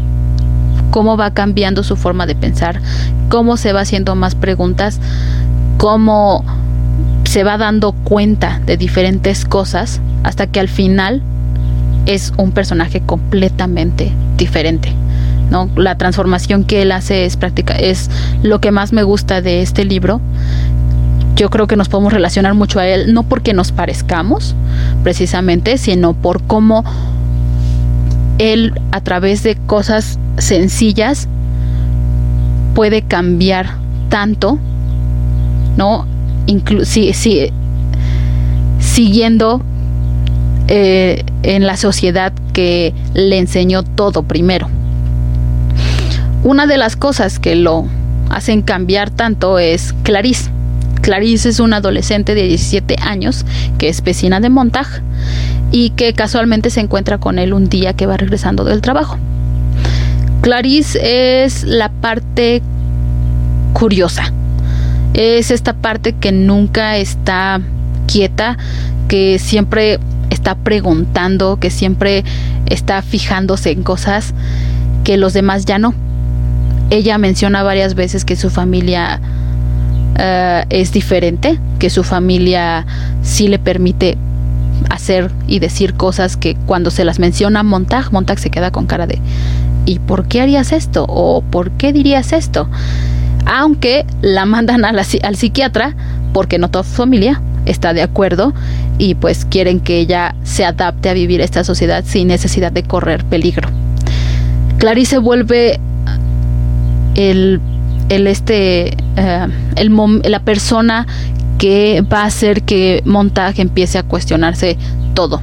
cómo 0.91 1.19
va 1.19 1.31
cambiando 1.33 1.83
su 1.83 1.95
forma 1.97 2.25
de 2.25 2.35
pensar, 2.35 2.81
cómo 3.29 3.59
se 3.59 3.75
va 3.75 3.81
haciendo 3.81 4.15
más 4.15 4.35
preguntas, 4.35 4.99
cómo 5.77 6.43
se 7.25 7.45
va 7.45 7.59
dando 7.59 7.93
cuenta 7.93 8.61
de 8.65 8.79
diferentes 8.79 9.45
cosas 9.45 10.01
hasta 10.23 10.47
que 10.47 10.59
al 10.59 10.69
final 10.69 11.23
es 12.07 12.33
un 12.39 12.53
personaje 12.53 13.03
completamente 13.03 14.11
diferente. 14.39 14.93
¿No? 15.51 15.69
La 15.77 15.97
transformación 15.97 16.65
que 16.65 16.83
él 16.83 16.93
hace 16.93 17.25
es 17.25 17.37
práctica, 17.37 17.75
es 17.75 18.11
lo 18.43 18.61
que 18.61 18.71
más 18.71 18.93
me 18.93 19.03
gusta 19.03 19.41
de 19.41 19.63
este 19.63 19.85
libro. 19.85 20.21
Yo 21.37 21.51
creo 21.51 21.67
que 21.67 21.77
nos 21.77 21.89
podemos 21.89 22.13
relacionar 22.13 22.55
mucho 22.55 22.81
a 22.81 22.87
él, 22.87 23.13
no 23.13 23.23
porque 23.23 23.53
nos 23.53 23.73
parezcamos 23.73 24.55
precisamente, 25.03 25.77
sino 25.79 26.15
por 26.15 26.43
cómo 26.43 26.85
él 28.39 28.73
a 28.93 29.01
través 29.01 29.43
de 29.43 29.57
cosas 29.67 30.19
sencillas 30.39 31.29
puede 32.75 33.03
cambiar 33.03 33.77
tanto 34.09 34.59
¿no? 35.77 36.07
siguiendo 38.79 39.63
eh, 40.69 41.25
en 41.43 41.67
la 41.67 41.77
sociedad 41.77 42.33
que 42.53 42.95
le 43.15 43.39
enseñó 43.39 43.83
todo 43.83 44.23
primero. 44.23 44.69
Una 46.43 46.67
de 46.67 46.77
las 46.77 46.97
cosas 46.97 47.39
que 47.39 47.57
lo 47.57 47.87
hacen 48.31 48.63
cambiar 48.63 49.11
tanto 49.11 49.59
es 49.59 49.95
Clarice. 50.03 50.51
Clarice 51.01 51.49
es 51.49 51.61
una 51.61 51.77
adolescente 51.77 52.35
de 52.35 52.43
17 52.45 52.97
años 53.01 53.45
que 53.79 53.89
es 53.89 54.03
vecina 54.03 54.41
de 54.41 54.49
Montag 54.49 54.87
y 55.71 55.91
que 55.91 56.13
casualmente 56.15 56.71
se 56.71 56.81
encuentra 56.81 57.19
con 57.19 57.39
él 57.39 57.53
un 57.53 57.69
día 57.69 57.93
que 57.93 58.07
va 58.07 58.17
regresando 58.17 58.65
del 58.65 58.81
trabajo. 58.81 59.19
Clarice 60.43 61.45
es 61.45 61.65
la 61.65 61.91
parte 61.91 62.63
curiosa, 63.73 64.33
es 65.15 65.51
esta 65.51 65.75
parte 65.75 66.13
que 66.13 66.33
nunca 66.33 66.97
está 66.97 67.61
quieta, 68.07 68.57
que 69.09 69.39
siempre 69.39 69.99
está 70.31 70.55
preguntando, 70.55 71.59
que 71.59 71.71
siempre 71.71 72.25
está 72.67 73.03
fijándose 73.03 73.71
en 73.71 73.83
cosas 73.83 74.35
que 75.05 75.17
los 75.17 75.33
demás 75.33 75.65
ya 75.65 75.79
no. 75.79 75.95
Ella 76.91 77.19
menciona 77.19 77.63
varias 77.63 77.95
veces 77.95 78.25
que 78.25 78.37
su 78.37 78.51
familia 78.51 79.21
eh, 80.19 80.65
es 80.71 80.93
diferente, 80.93 81.59
que 81.79 81.91
su 81.91 82.05
familia 82.05 82.87
sí 83.23 83.49
le 83.49 83.59
permite 83.59 84.17
hacer 84.91 85.31
y 85.47 85.59
decir 85.59 85.95
cosas 85.95 86.37
que 86.37 86.57
cuando 86.67 86.91
se 86.91 87.05
las 87.05 87.19
menciona 87.19 87.63
Montag, 87.63 88.13
Montag 88.13 88.39
se 88.39 88.51
queda 88.51 88.71
con 88.71 88.87
cara 88.87 89.07
de 89.07 89.19
¿y 89.85 89.99
por 89.99 90.27
qué 90.27 90.41
harías 90.41 90.73
esto? 90.73 91.07
¿O 91.09 91.43
por 91.43 91.71
qué 91.73 91.93
dirías 91.93 92.33
esto? 92.33 92.69
Aunque 93.47 94.05
la 94.23 94.45
mandan 94.45 94.85
al 94.85 95.37
psiquiatra 95.37 95.95
porque 96.33 96.59
no 96.59 96.69
toda 96.69 96.85
su 96.85 96.95
familia 96.95 97.41
está 97.65 97.93
de 97.95 98.03
acuerdo 98.03 98.53
y 98.99 99.15
pues 99.15 99.45
quieren 99.45 99.81
que 99.81 99.99
ella 99.99 100.35
se 100.45 100.65
adapte 100.65 101.09
a 101.09 101.15
vivir 101.15 101.41
esta 101.41 101.65
sociedad 101.65 102.05
sin 102.07 102.29
necesidad 102.29 102.73
de 102.73 102.83
correr 102.83 103.25
peligro. 103.25 103.69
Clarice 104.79 105.19
vuelve 105.19 105.81
el, 107.17 107.61
el 108.09 108.27
este 108.27 108.97
eh, 109.17 109.47
el, 109.77 110.21
la 110.25 110.41
persona 110.41 111.07
que 111.59 112.03
va 112.03 112.23
a 112.23 112.27
hacer 112.27 112.63
que 112.63 113.03
Montague 113.05 113.63
empiece 113.63 113.99
a 113.99 114.03
cuestionarse 114.03 114.77
todo. 115.15 115.41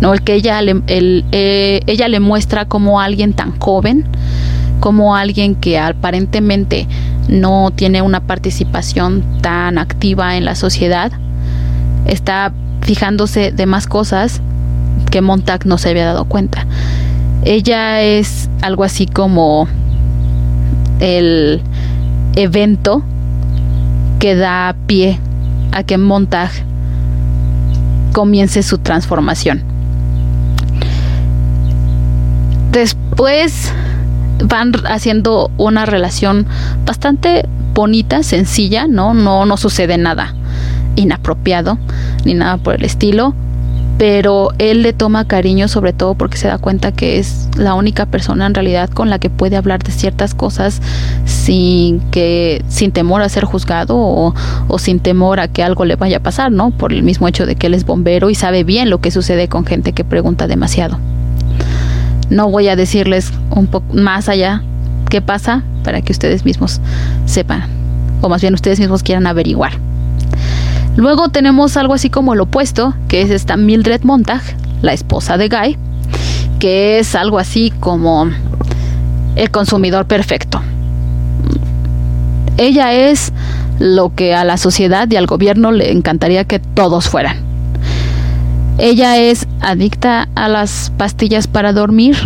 ¿no? 0.00 0.12
El 0.14 0.22
que 0.22 0.34
ella 0.34 0.60
le, 0.62 0.82
el, 0.86 1.24
eh, 1.32 1.82
ella 1.86 2.08
le 2.08 2.20
muestra 2.20 2.64
como 2.64 3.00
alguien 3.00 3.34
tan 3.34 3.58
joven, 3.58 4.06
como 4.80 5.14
alguien 5.14 5.54
que 5.54 5.78
aparentemente 5.78 6.88
no 7.28 7.70
tiene 7.74 8.02
una 8.02 8.20
participación 8.20 9.22
tan 9.42 9.78
activa 9.78 10.36
en 10.36 10.46
la 10.46 10.54
sociedad, 10.54 11.12
está 12.06 12.52
fijándose 12.80 13.52
de 13.52 13.66
más 13.66 13.86
cosas 13.86 14.40
que 15.10 15.20
Montag 15.20 15.66
no 15.66 15.76
se 15.76 15.90
había 15.90 16.06
dado 16.06 16.24
cuenta. 16.24 16.66
Ella 17.44 18.02
es 18.02 18.48
algo 18.62 18.84
así 18.84 19.06
como 19.06 19.68
el 21.00 21.60
evento 22.36 23.02
que 24.18 24.36
da 24.36 24.76
pie 24.86 25.18
a 25.72 25.82
que 25.82 25.98
Montag 25.98 26.50
comience 28.12 28.62
su 28.62 28.78
transformación. 28.78 29.62
Después 32.72 33.72
van 34.44 34.72
haciendo 34.86 35.50
una 35.56 35.86
relación 35.86 36.46
bastante 36.84 37.48
bonita, 37.74 38.22
sencilla, 38.22 38.86
¿no? 38.86 39.14
No, 39.14 39.46
no 39.46 39.56
sucede 39.56 39.98
nada 39.98 40.34
inapropiado 40.96 41.78
ni 42.24 42.34
nada 42.34 42.58
por 42.58 42.74
el 42.74 42.84
estilo 42.84 43.34
pero 44.00 44.48
él 44.56 44.80
le 44.80 44.94
toma 44.94 45.26
cariño 45.26 45.68
sobre 45.68 45.92
todo 45.92 46.14
porque 46.14 46.38
se 46.38 46.48
da 46.48 46.56
cuenta 46.56 46.90
que 46.90 47.18
es 47.18 47.50
la 47.58 47.74
única 47.74 48.06
persona 48.06 48.46
en 48.46 48.54
realidad 48.54 48.88
con 48.88 49.10
la 49.10 49.18
que 49.18 49.28
puede 49.28 49.58
hablar 49.58 49.82
de 49.82 49.92
ciertas 49.92 50.32
cosas 50.34 50.80
sin 51.26 52.00
que 52.10 52.64
sin 52.66 52.92
temor 52.92 53.20
a 53.20 53.28
ser 53.28 53.44
juzgado 53.44 53.98
o, 53.98 54.34
o, 54.68 54.78
sin 54.78 55.00
temor 55.00 55.38
a 55.38 55.48
que 55.48 55.62
algo 55.62 55.84
le 55.84 55.96
vaya 55.96 56.16
a 56.16 56.20
pasar, 56.20 56.50
¿no? 56.50 56.70
Por 56.70 56.94
el 56.94 57.02
mismo 57.02 57.28
hecho 57.28 57.44
de 57.44 57.56
que 57.56 57.66
él 57.66 57.74
es 57.74 57.84
bombero 57.84 58.30
y 58.30 58.34
sabe 58.34 58.64
bien 58.64 58.88
lo 58.88 59.02
que 59.02 59.10
sucede 59.10 59.48
con 59.48 59.66
gente 59.66 59.92
que 59.92 60.02
pregunta 60.02 60.46
demasiado. 60.46 60.98
No 62.30 62.48
voy 62.48 62.68
a 62.68 62.76
decirles 62.76 63.34
un 63.50 63.66
poco 63.66 63.92
más 63.92 64.30
allá 64.30 64.62
qué 65.10 65.20
pasa 65.20 65.62
para 65.84 66.00
que 66.00 66.12
ustedes 66.12 66.46
mismos 66.46 66.80
sepan 67.26 67.64
o 68.22 68.30
más 68.30 68.40
bien 68.40 68.54
ustedes 68.54 68.80
mismos 68.80 69.02
quieran 69.02 69.26
averiguar. 69.26 69.72
Luego 71.00 71.30
tenemos 71.30 71.78
algo 71.78 71.94
así 71.94 72.10
como 72.10 72.34
el 72.34 72.40
opuesto, 72.42 72.92
que 73.08 73.22
es 73.22 73.30
esta 73.30 73.56
Mildred 73.56 74.02
Montag, 74.02 74.42
la 74.82 74.92
esposa 74.92 75.38
de 75.38 75.48
Guy, 75.48 75.78
que 76.58 76.98
es 76.98 77.14
algo 77.14 77.38
así 77.38 77.72
como 77.80 78.28
el 79.34 79.50
consumidor 79.50 80.04
perfecto. 80.04 80.60
Ella 82.58 82.92
es 82.92 83.32
lo 83.78 84.14
que 84.14 84.34
a 84.34 84.44
la 84.44 84.58
sociedad 84.58 85.10
y 85.10 85.16
al 85.16 85.24
gobierno 85.24 85.72
le 85.72 85.90
encantaría 85.90 86.44
que 86.44 86.58
todos 86.58 87.08
fueran. 87.08 87.38
Ella 88.76 89.16
es 89.16 89.48
adicta 89.62 90.28
a 90.34 90.48
las 90.48 90.92
pastillas 90.98 91.46
para 91.46 91.72
dormir 91.72 92.18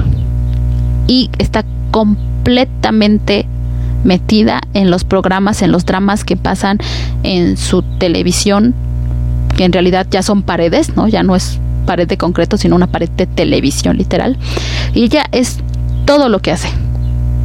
y 1.07 1.31
está 1.38 1.64
completamente 1.93 3.47
metida 4.04 4.61
en 4.75 4.90
los 4.90 5.04
programas, 5.04 5.62
en 5.62 5.73
los 5.73 5.84
dramas 5.84 6.25
que 6.25 6.37
pasan 6.37 6.78
en 7.23 7.56
su 7.56 7.82
televisión, 7.82 8.75
que 9.56 9.64
en 9.64 9.73
realidad 9.73 10.06
ya 10.10 10.23
son 10.23 10.43
paredes, 10.43 10.97
¿no? 10.97 11.08
Ya 11.08 11.23
no 11.23 11.36
es 11.36 11.58
pared 11.84 12.08
de 12.08 12.19
concreto, 12.19 12.56
sino 12.56 12.76
una 12.76 12.86
pared 12.86 13.10
de 13.10 13.26
televisión 13.26 13.97
literal. 13.97 14.36
Y 14.95 15.04
ella 15.04 15.25
es 15.32 15.58
todo 16.04 16.28
lo 16.28 16.40
que 16.40 16.52
hace. 16.52 16.69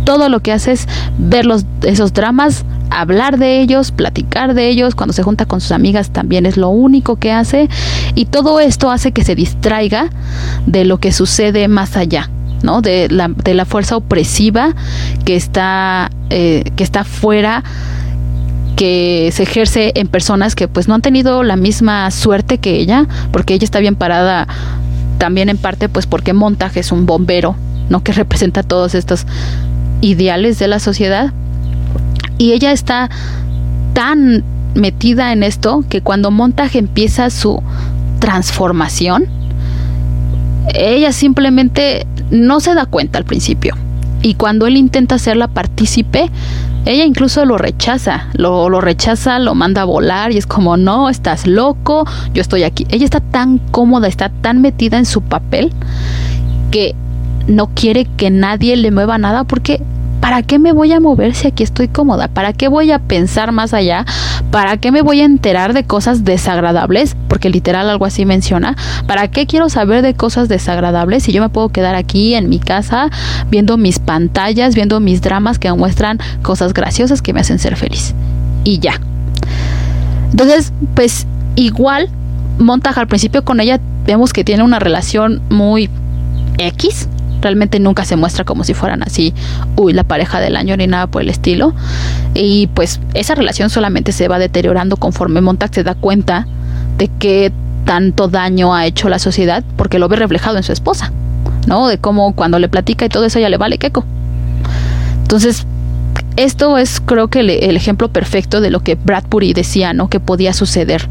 Todo 0.05 0.29
lo 0.29 0.39
que 0.39 0.51
hace 0.51 0.71
es 0.71 0.87
ver 1.17 1.45
los, 1.45 1.65
esos 1.83 2.13
dramas, 2.13 2.65
hablar 2.89 3.37
de 3.37 3.61
ellos, 3.61 3.91
platicar 3.91 4.53
de 4.53 4.69
ellos, 4.69 4.95
cuando 4.95 5.13
se 5.13 5.23
junta 5.23 5.45
con 5.45 5.61
sus 5.61 5.71
amigas 5.71 6.09
también 6.09 6.45
es 6.45 6.57
lo 6.57 6.69
único 6.69 7.17
que 7.17 7.31
hace 7.31 7.69
y 8.15 8.25
todo 8.25 8.59
esto 8.59 8.89
hace 8.89 9.11
que 9.11 9.23
se 9.23 9.35
distraiga 9.35 10.09
de 10.65 10.85
lo 10.85 10.97
que 10.97 11.11
sucede 11.11 11.67
más 11.67 11.95
allá, 11.95 12.29
¿no? 12.63 12.81
De 12.81 13.07
la, 13.09 13.29
de 13.29 13.53
la 13.53 13.65
fuerza 13.65 13.97
opresiva 13.97 14.75
que 15.25 15.35
está, 15.35 16.09
eh, 16.29 16.63
que 16.75 16.83
está 16.83 17.03
fuera 17.03 17.63
que 18.75 19.29
se 19.33 19.43
ejerce 19.43 19.91
en 19.95 20.07
personas 20.07 20.55
que 20.55 20.69
pues 20.69 20.87
no 20.87 20.95
han 20.95 21.01
tenido 21.01 21.43
la 21.43 21.57
misma 21.57 22.09
suerte 22.11 22.59
que 22.59 22.77
ella, 22.77 23.07
porque 23.31 23.53
ella 23.53 23.65
está 23.65 23.79
bien 23.79 23.95
parada 23.95 24.47
también 25.17 25.49
en 25.49 25.57
parte 25.57 25.89
pues 25.89 26.07
porque 26.07 26.31
Montaje 26.31 26.79
es 26.79 26.93
un 26.93 27.05
bombero, 27.05 27.55
¿no? 27.89 28.03
Que 28.03 28.13
representa 28.13 28.63
todos 28.63 28.95
estos 28.95 29.25
ideales 30.01 30.59
de 30.59 30.69
la 30.69 30.79
sociedad. 30.79 31.33
Y 32.37 32.53
ella 32.53 32.71
está 32.71 33.09
tan 33.93 34.45
metida 34.75 35.33
en 35.33 35.43
esto 35.43 35.83
que 35.89 36.01
cuando 36.01 36.31
Montaje 36.31 36.79
empieza 36.79 37.29
su 37.29 37.61
transformación, 38.19 39.25
ella 40.73 41.11
simplemente 41.11 42.05
no 42.31 42.59
se 42.59 42.73
da 42.73 42.85
cuenta 42.85 43.17
al 43.17 43.25
principio. 43.25 43.75
Y 44.21 44.33
cuando 44.33 44.67
él 44.67 44.75
intenta 44.75 45.15
hacerla 45.15 45.47
partícipe, 45.47 46.29
ella 46.85 47.05
incluso 47.05 47.45
lo 47.45 47.57
rechaza, 47.57 48.27
lo, 48.33 48.69
lo, 48.69 48.81
rechaza, 48.81 49.39
lo 49.39 49.55
manda 49.55 49.83
a 49.83 49.85
volar 49.85 50.31
y 50.31 50.37
es 50.37 50.45
como, 50.45 50.75
no, 50.75 51.09
estás 51.09 51.47
loco, 51.47 52.05
yo 52.33 52.41
estoy 52.41 52.63
aquí. 52.63 52.85
Ella 52.89 53.05
está 53.05 53.21
tan 53.21 53.59
cómoda, 53.59 54.07
está 54.07 54.29
tan 54.29 54.61
metida 54.61 54.97
en 54.97 55.05
su 55.05 55.21
papel 55.21 55.71
que 56.71 56.95
no 57.47 57.67
quiere 57.67 58.05
que 58.05 58.29
nadie 58.29 58.75
le 58.75 58.91
mueva 58.91 59.17
nada 59.17 59.43
porque 59.43 59.81
¿para 60.21 60.43
qué 60.43 60.59
me 60.59 60.73
voy 60.73 60.91
a 60.93 60.99
mover 60.99 61.33
si 61.33 61.47
aquí 61.47 61.63
estoy 61.63 61.87
cómoda? 61.87 62.27
¿Para 62.27 62.53
qué 62.53 62.67
voy 62.67 62.91
a 62.91 62.99
pensar 62.99 63.51
más 63.51 63.73
allá? 63.73 64.05
¿Para 64.51 64.77
qué 64.77 64.91
me 64.91 65.01
voy 65.01 65.21
a 65.21 65.25
enterar 65.25 65.73
de 65.73 65.83
cosas 65.83 66.23
desagradables? 66.23 67.15
Porque 67.27 67.49
literal 67.49 67.89
algo 67.89 68.05
así 68.05 68.25
menciona. 68.25 68.75
¿Para 69.05 69.27
qué 69.29 69.45
quiero 69.45 69.69
saber 69.69 70.01
de 70.01 70.15
cosas 70.15 70.49
desagradables 70.49 71.23
si 71.23 71.31
yo 71.31 71.41
me 71.41 71.49
puedo 71.49 71.69
quedar 71.69 71.95
aquí 71.95 72.33
en 72.33 72.49
mi 72.49 72.59
casa 72.59 73.09
viendo 73.49 73.77
mis 73.77 73.99
pantallas, 73.99 74.73
viendo 74.73 74.99
mis 74.99 75.21
dramas 75.21 75.59
que 75.59 75.71
muestran 75.71 76.19
cosas 76.41 76.73
graciosas 76.73 77.21
que 77.21 77.33
me 77.33 77.41
hacen 77.41 77.59
ser 77.59 77.75
feliz? 77.75 78.15
Y 78.63 78.79
ya. 78.79 78.99
Entonces, 80.31 80.73
pues 80.95 81.27
igual 81.55 82.09
Montag 82.59 82.97
al 82.99 83.07
principio 83.07 83.43
con 83.45 83.59
ella 83.59 83.79
vemos 84.05 84.33
que 84.33 84.43
tiene 84.43 84.63
una 84.63 84.79
relación 84.79 85.41
muy 85.49 85.89
X, 86.57 87.07
realmente 87.41 87.79
nunca 87.79 88.05
se 88.05 88.15
muestra 88.15 88.43
como 88.43 88.63
si 88.63 88.73
fueran 88.73 89.03
así, 89.03 89.33
uy, 89.75 89.93
la 89.93 90.03
pareja 90.03 90.39
del 90.39 90.55
año 90.55 90.75
ni 90.77 90.87
nada 90.87 91.07
por 91.07 91.21
el 91.21 91.29
estilo. 91.29 91.73
Y 92.33 92.67
pues 92.67 92.99
esa 93.13 93.35
relación 93.35 93.69
solamente 93.69 94.11
se 94.11 94.27
va 94.27 94.39
deteriorando 94.39 94.97
conforme 94.97 95.41
Montag 95.41 95.73
se 95.73 95.83
da 95.83 95.95
cuenta 95.95 96.47
de 96.97 97.09
que 97.19 97.51
tanto 97.85 98.27
daño 98.27 98.75
ha 98.75 98.85
hecho 98.85 99.09
la 99.09 99.19
sociedad 99.19 99.63
porque 99.75 99.99
lo 99.99 100.07
ve 100.07 100.17
reflejado 100.17 100.57
en 100.57 100.63
su 100.63 100.71
esposa, 100.71 101.11
¿no? 101.67 101.87
De 101.87 101.97
cómo 101.97 102.35
cuando 102.35 102.59
le 102.59 102.69
platica 102.69 103.05
y 103.05 103.09
todo 103.09 103.25
eso 103.25 103.39
ya 103.39 103.49
le 103.49 103.57
vale 103.57 103.77
queco. 103.77 104.05
Entonces, 105.21 105.65
esto 106.43 106.77
es 106.77 107.01
creo 107.01 107.27
que 107.27 107.41
el, 107.41 107.75
ejemplo 107.75 108.07
perfecto 108.07 108.61
de 108.61 108.69
lo 108.69 108.79
que 108.79 108.95
Bradbury 108.95 109.51
decía, 109.51 109.93
¿no? 109.93 110.09
Que 110.09 110.21
podía 110.21 110.53
suceder, 110.53 111.09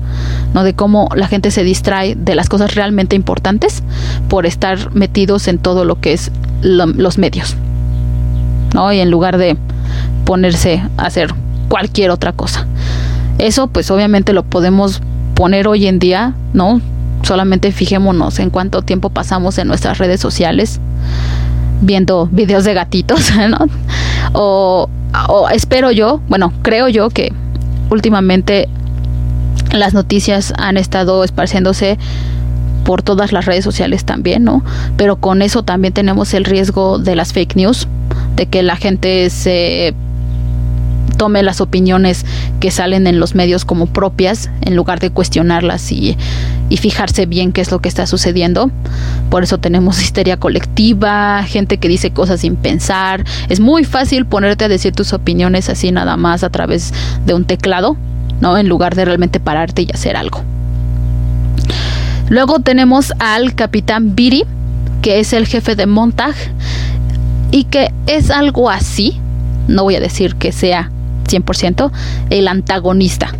¿no? 0.54 0.64
De 0.64 0.74
cómo 0.74 1.10
la 1.14 1.28
gente 1.28 1.50
se 1.50 1.64
distrae 1.64 2.14
de 2.14 2.34
las 2.34 2.48
cosas 2.48 2.74
realmente 2.74 3.14
importantes 3.14 3.82
por 4.28 4.46
estar 4.46 4.94
metidos 4.94 5.46
en 5.46 5.58
todo 5.58 5.84
lo 5.84 6.00
que 6.00 6.14
es 6.14 6.30
los 6.62 7.18
medios, 7.18 7.56
¿no? 8.72 8.90
Y 8.90 9.00
en 9.00 9.10
lugar 9.10 9.36
de 9.36 9.58
ponerse 10.24 10.82
a 10.96 11.04
hacer 11.04 11.34
cualquier 11.68 12.10
otra 12.10 12.32
cosa. 12.32 12.66
Eso 13.36 13.68
pues 13.68 13.90
obviamente 13.90 14.32
lo 14.32 14.44
podemos 14.44 15.02
poner 15.34 15.68
hoy 15.68 15.88
en 15.88 15.98
día, 15.98 16.32
¿no? 16.54 16.80
Solamente 17.22 17.70
fijémonos 17.70 18.38
en 18.38 18.48
cuánto 18.48 18.80
tiempo 18.80 19.10
pasamos 19.10 19.58
en 19.58 19.68
nuestras 19.68 19.98
redes 19.98 20.20
sociales 20.20 20.80
viendo 21.82 22.28
videos 22.32 22.64
de 22.64 22.72
gatitos, 22.72 23.30
¿no? 23.50 23.66
O 24.32 24.88
o 25.26 25.48
espero 25.48 25.90
yo, 25.90 26.20
bueno, 26.28 26.52
creo 26.62 26.88
yo 26.88 27.10
que 27.10 27.32
últimamente 27.90 28.68
las 29.72 29.94
noticias 29.94 30.52
han 30.56 30.76
estado 30.76 31.24
esparciéndose 31.24 31.98
por 32.84 33.02
todas 33.02 33.32
las 33.32 33.44
redes 33.44 33.64
sociales 33.64 34.04
también, 34.04 34.44
¿no? 34.44 34.64
Pero 34.96 35.16
con 35.16 35.42
eso 35.42 35.62
también 35.62 35.92
tenemos 35.92 36.32
el 36.32 36.44
riesgo 36.44 36.98
de 36.98 37.16
las 37.16 37.32
fake 37.32 37.56
news, 37.56 37.86
de 38.36 38.46
que 38.46 38.62
la 38.62 38.76
gente 38.76 39.28
se 39.30 39.94
tome 41.18 41.42
las 41.42 41.60
opiniones 41.60 42.24
que 42.60 42.70
salen 42.70 43.06
en 43.06 43.20
los 43.20 43.34
medios 43.34 43.66
como 43.66 43.86
propias 43.86 44.48
en 44.62 44.74
lugar 44.74 45.00
de 45.00 45.10
cuestionarlas 45.10 45.92
y, 45.92 46.16
y, 46.70 46.76
fijarse 46.78 47.26
bien 47.26 47.52
qué 47.52 47.60
es 47.60 47.70
lo 47.70 47.80
que 47.80 47.90
está 47.90 48.06
sucediendo. 48.06 48.70
Por 49.28 49.42
eso 49.42 49.58
tenemos 49.58 50.00
histeria 50.02 50.38
colectiva, 50.38 51.42
gente 51.42 51.76
que 51.76 51.88
dice 51.88 52.12
cosas 52.12 52.40
sin 52.40 52.56
pensar. 52.56 53.24
Es 53.50 53.60
muy 53.60 53.84
fácil 53.84 54.24
ponerte 54.24 54.64
a 54.64 54.68
decir 54.68 54.94
tus 54.94 55.12
opiniones 55.12 55.68
así 55.68 55.92
nada 55.92 56.16
más 56.16 56.42
a 56.42 56.48
través 56.48 56.94
de 57.26 57.34
un 57.34 57.44
teclado, 57.44 57.98
¿no? 58.40 58.56
En 58.56 58.68
lugar 58.68 58.94
de 58.94 59.04
realmente 59.04 59.40
pararte 59.40 59.82
y 59.82 59.90
hacer 59.92 60.16
algo. 60.16 60.42
Luego 62.28 62.60
tenemos 62.60 63.12
al 63.18 63.54
capitán 63.54 64.14
Biri, 64.14 64.44
que 65.02 65.20
es 65.20 65.32
el 65.32 65.46
jefe 65.46 65.76
de 65.76 65.86
Montag 65.86 66.34
y 67.50 67.64
que 67.64 67.92
es 68.06 68.30
algo 68.30 68.70
así, 68.70 69.18
no 69.66 69.84
voy 69.84 69.96
a 69.96 70.00
decir 70.00 70.34
que 70.36 70.52
sea 70.52 70.90
100%, 71.28 71.90
el 72.30 72.48
antagonista. 72.48 73.32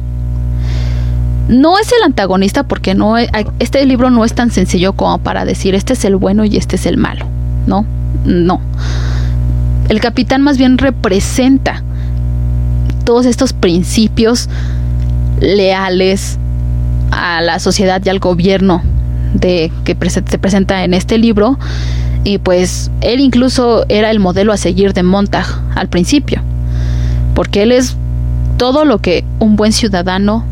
No 1.48 1.79
es 1.79 1.90
el 1.92 2.03
antagonista 2.05 2.62
porque 2.62 2.94
no 2.94 3.16
este 3.16 3.85
libro 3.87 4.11
no 4.11 4.24
es 4.24 4.35
tan 4.35 4.51
sencillo 4.51 4.92
como 4.92 5.18
para 5.18 5.46
decir 5.46 5.74
este 5.74 5.94
es 5.94 6.05
el 6.05 6.16
bueno 6.16 6.44
y 6.44 6.57
este 6.59 6.77
es 6.77 6.85
el 6.85 6.98
malo, 6.98 7.27
¿no? 7.66 7.87
No. 8.24 8.61
El 9.88 10.01
capitán 10.01 10.42
más 10.42 10.59
bien 10.59 10.77
representa 10.77 11.83
todos 13.05 13.24
estos 13.24 13.55
principios 13.55 14.51
leales 15.40 16.38
a 17.11 17.40
la 17.40 17.59
sociedad 17.59 18.03
y 18.05 18.11
al 18.11 18.18
gobierno 18.18 18.83
de 19.33 19.72
que 19.85 19.96
se 20.11 20.38
presenta 20.38 20.85
en 20.85 20.92
este 20.92 21.16
libro 21.16 21.59
y 22.24 22.38
pues 22.38 22.90
él 23.01 23.20
incluso 23.20 23.87
era 23.88 24.11
el 24.11 24.20
modelo 24.20 24.53
a 24.53 24.57
seguir 24.57 24.92
de 24.92 25.03
Montag 25.03 25.46
al 25.74 25.88
principio, 25.88 26.42
porque 27.38 27.62
él 27.62 27.70
es 27.70 27.94
todo 28.57 28.85
lo 28.85 28.98
que 28.98 29.24
un 29.38 29.55
buen 29.55 29.70
ciudadano, 29.70 30.44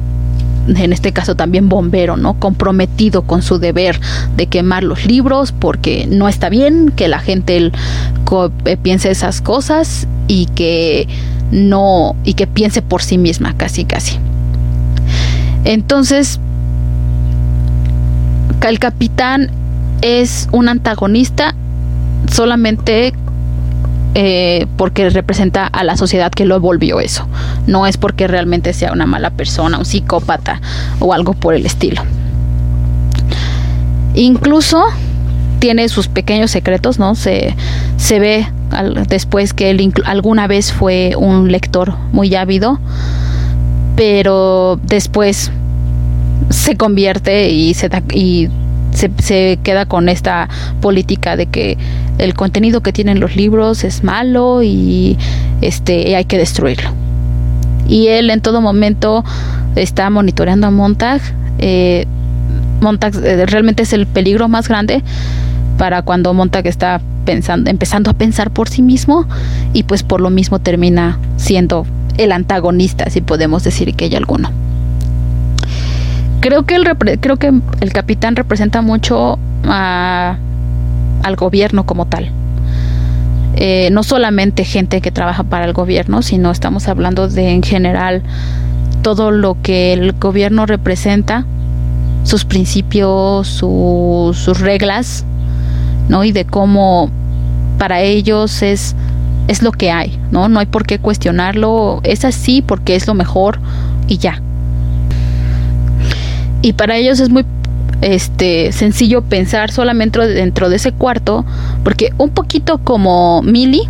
en 0.69 0.93
este 0.93 1.11
caso 1.13 1.35
también 1.35 1.69
bombero, 1.69 2.17
¿no? 2.17 2.39
Comprometido 2.39 3.23
con 3.23 3.43
su 3.43 3.59
deber 3.59 3.99
de 4.37 4.47
quemar 4.47 4.85
los 4.85 5.05
libros 5.05 5.51
porque 5.51 6.07
no 6.09 6.29
está 6.29 6.49
bien 6.49 6.93
que 6.95 7.09
la 7.09 7.19
gente 7.19 7.57
eh, 7.57 8.77
piense 8.81 9.11
esas 9.11 9.41
cosas 9.41 10.07
y 10.29 10.47
que 10.47 11.09
no 11.51 12.15
y 12.23 12.35
que 12.35 12.47
piense 12.47 12.83
por 12.83 13.03
sí 13.03 13.19
misma, 13.19 13.57
casi 13.57 13.85
casi. 13.85 14.21
Entonces, 15.65 16.39
el 18.65 18.79
capitán 18.79 19.51
es 20.03 20.49
un 20.53 20.69
antagonista 20.69 21.53
solamente 22.31 23.13
eh, 24.19 24.67
porque 24.79 25.11
representa 25.11 25.67
a 25.67 25.85
la 25.85 25.99
sociedad 25.99 26.33
que 26.33 26.47
lo 26.47 26.59
volvió 26.59 27.01
eso. 27.01 27.29
No 27.67 27.87
es 27.87 27.99
porque 27.99 28.27
realmente 28.27 28.73
sea 28.73 28.93
una 28.93 29.05
mala 29.05 29.29
persona, 29.29 29.77
un 29.77 29.85
psicópata 29.85 30.63
o 31.01 31.13
algo 31.13 31.35
por 31.35 31.53
el 31.53 31.67
estilo. 31.67 32.01
Incluso 34.15 34.87
tiene 35.59 35.91
sus 35.91 36.09
pequeños 36.09 36.51
secretos, 36.51 36.99
¿no? 36.99 37.15
Se, 37.15 37.55
se 37.99 38.19
ve 38.19 38.49
después 39.07 39.53
que 39.53 39.69
él 39.69 39.93
alguna 40.07 40.47
vez 40.47 40.73
fue 40.73 41.13
un 41.19 41.53
lector 41.53 41.95
muy 42.13 42.35
ávido, 42.35 42.81
pero 43.97 44.81
después 44.83 45.51
se 46.49 46.75
convierte 46.79 47.51
y 47.51 47.75
se 47.75 47.91
da, 47.91 48.03
y 48.15 48.49
se, 48.97 49.59
queda 49.63 49.87
con 49.87 50.09
esta 50.09 50.49
política 50.81 51.37
de 51.37 51.47
que 51.47 51.77
el 52.19 52.35
contenido 52.35 52.81
que 52.81 52.93
tienen 52.93 53.21
los 53.21 53.37
libros 53.37 53.85
es 53.85 54.05
malo 54.05 54.63
y 54.63 55.17
este 55.61 56.17
hay 56.17 56.25
que 56.25 56.39
destruirlo. 56.39 56.91
Y 57.89 58.09
él 58.09 58.31
en 58.31 58.41
todo 58.41 58.61
momento 58.61 59.25
está 59.77 60.11
monitoreando 60.11 60.67
a 60.67 60.71
Montag. 60.71 61.21
Eh, 61.59 62.07
Montag 62.81 63.15
eh, 63.25 63.47
realmente 63.47 63.85
es 63.85 63.93
el 63.93 64.07
peligro 64.07 64.49
más 64.49 64.69
grande 64.69 65.03
para 65.79 66.03
cuando 66.03 66.33
Montag 66.35 66.67
está 66.67 67.01
pensando, 67.25 67.71
empezando 67.71 68.11
a 68.11 68.15
pensar 68.15 68.51
por 68.51 68.69
sí 68.69 68.83
mismo 68.83 69.27
y 69.73 69.83
pues 69.83 70.03
por 70.03 70.21
lo 70.21 70.31
mismo 70.31 70.59
termina 70.59 71.19
siendo 71.37 71.87
el 72.17 72.33
antagonista, 72.33 73.11
si 73.11 73.21
podemos 73.21 73.63
decir 73.63 73.95
que 73.95 74.07
hay 74.07 74.15
alguno 74.15 74.51
creo 76.47 76.65
que 76.65 76.77
el 76.77 76.85
creo 77.19 77.37
que 77.39 77.53
el 77.81 77.93
capitán 77.93 78.37
representa 78.37 78.81
mucho 78.81 79.37
a, 79.65 80.37
al 81.27 81.37
gobierno 81.37 81.85
como 81.87 82.07
tal. 82.07 82.31
Eh, 83.55 83.89
no 83.91 84.03
solamente 84.03 84.65
gente 84.65 85.01
que 85.01 85.11
trabaja 85.11 85.43
para 85.43 85.65
el 85.65 85.73
gobierno, 85.73 86.23
sino 86.23 86.51
estamos 86.51 86.89
hablando 86.89 87.29
de 87.29 87.51
en 87.51 87.63
general 87.63 88.23
todo 89.03 89.31
lo 89.31 89.57
que 89.63 89.93
el 89.93 90.13
gobierno 90.13 90.67
representa, 90.67 91.45
sus 92.25 92.45
principios, 92.45 93.49
sus 93.49 94.61
reglas, 94.61 95.25
¿no? 96.09 96.25
Y 96.25 96.33
de 96.33 96.45
cómo 96.45 97.11
para 97.79 98.01
ellos 98.01 98.63
es, 98.63 98.95
es 99.49 99.63
lo 99.63 99.73
que 99.73 99.91
hay, 99.91 100.19
¿no? 100.31 100.49
No 100.49 100.61
hay 100.61 100.67
por 100.67 100.87
qué 100.87 100.99
cuestionarlo, 100.99 102.01
es 102.05 102.25
así 102.25 102.63
porque 102.63 102.95
es 102.95 103.07
lo 103.07 103.15
mejor 103.15 103.59
y 104.07 104.19
ya 104.19 104.43
y 106.67 106.73
para 106.73 106.97
ellos 106.97 107.21
es 107.21 107.31
muy 107.31 107.45
este 108.03 108.73
sencillo 108.73 109.23
pensar 109.23 109.71
solamente 109.71 110.19
dentro 110.27 110.69
de 110.69 110.77
ese 110.77 110.93
cuarto 110.93 111.45
porque 111.83 112.13
un 112.19 112.31
poquito 112.31 112.79
como 112.79 113.43
Millie 113.43 113.89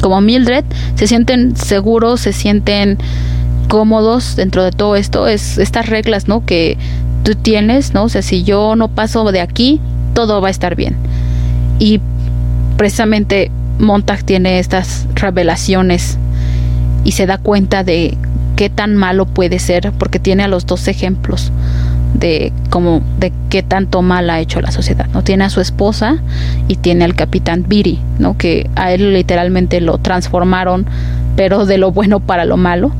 como 0.00 0.20
Mildred 0.20 0.64
se 0.96 1.06
sienten 1.06 1.56
seguros 1.56 2.20
se 2.20 2.32
sienten 2.32 2.98
cómodos 3.68 4.34
dentro 4.36 4.64
de 4.64 4.72
todo 4.72 4.96
esto. 4.96 5.28
Es 5.28 5.58
estas 5.58 5.86
reglas 5.86 6.26
no 6.26 6.44
que 6.44 6.76
tú 7.22 7.34
tienes 7.34 7.94
no 7.94 8.04
o 8.04 8.08
sea 8.08 8.22
si 8.22 8.42
yo 8.42 8.74
no 8.76 8.88
paso 8.88 9.30
de 9.30 9.40
aquí 9.40 9.80
todo 10.14 10.40
va 10.40 10.48
a 10.48 10.50
estar 10.50 10.74
bien. 10.74 10.96
Y 11.78 12.00
precisamente 12.76 13.50
Montag 13.78 14.24
tiene 14.24 14.58
estas 14.58 15.06
revelaciones 15.14 16.18
y 17.04 17.12
se 17.12 17.26
da 17.26 17.38
cuenta 17.38 17.84
de 17.84 18.18
qué 18.56 18.70
tan 18.70 18.96
malo 18.96 19.26
puede 19.26 19.60
ser 19.60 19.92
porque 19.92 20.18
tiene 20.18 20.42
a 20.42 20.48
los 20.48 20.66
dos 20.66 20.88
ejemplos 20.88 21.52
de 22.18 22.52
como 22.70 23.00
de 23.18 23.32
qué 23.48 23.62
tanto 23.62 24.02
mal 24.02 24.30
ha 24.30 24.40
hecho 24.40 24.60
la 24.60 24.70
sociedad. 24.70 25.06
No 25.12 25.22
tiene 25.22 25.44
a 25.44 25.50
su 25.50 25.60
esposa 25.60 26.18
y 26.66 26.76
tiene 26.76 27.04
al 27.04 27.14
capitán 27.14 27.64
Biri, 27.68 27.98
¿no? 28.18 28.36
Que 28.36 28.68
a 28.76 28.92
él 28.92 29.12
literalmente 29.12 29.80
lo 29.80 29.98
transformaron, 29.98 30.86
pero 31.36 31.66
de 31.66 31.78
lo 31.78 31.92
bueno 31.92 32.20
para 32.20 32.44
lo 32.44 32.56
malo. 32.56 32.92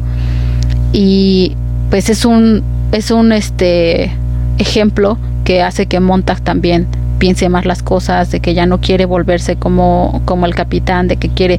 Y 0.93 1.57
pues 1.91 2.09
es 2.11 2.25
un 2.25 2.63
es 2.93 3.11
un 3.11 3.33
este 3.33 4.13
ejemplo 4.59 5.19
que 5.45 5.63
hace 5.63 5.87
que 5.87 6.01
Montag 6.01 6.41
también 6.41 6.87
piense 7.19 7.49
más 7.49 7.65
las 7.67 7.83
cosas, 7.83 8.31
de 8.31 8.41
que 8.41 8.55
ya 8.55 8.67
no 8.67 8.81
quiere 8.81 9.05
volverse 9.05 9.57
como 9.57 10.23
como 10.25 10.47
el 10.47 10.55
capitán, 10.55 11.09
de 11.09 11.17
que 11.17 11.29
quiere 11.29 11.59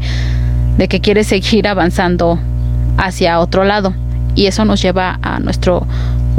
de 0.77 0.87
que 0.87 1.01
quiere 1.01 1.23
seguir 1.23 1.67
avanzando 1.67 2.39
hacia 2.97 3.39
otro 3.39 3.65
lado. 3.65 3.93
Y 4.35 4.45
eso 4.45 4.63
nos 4.63 4.81
lleva 4.81 5.19
a 5.21 5.39
nuestro 5.39 5.85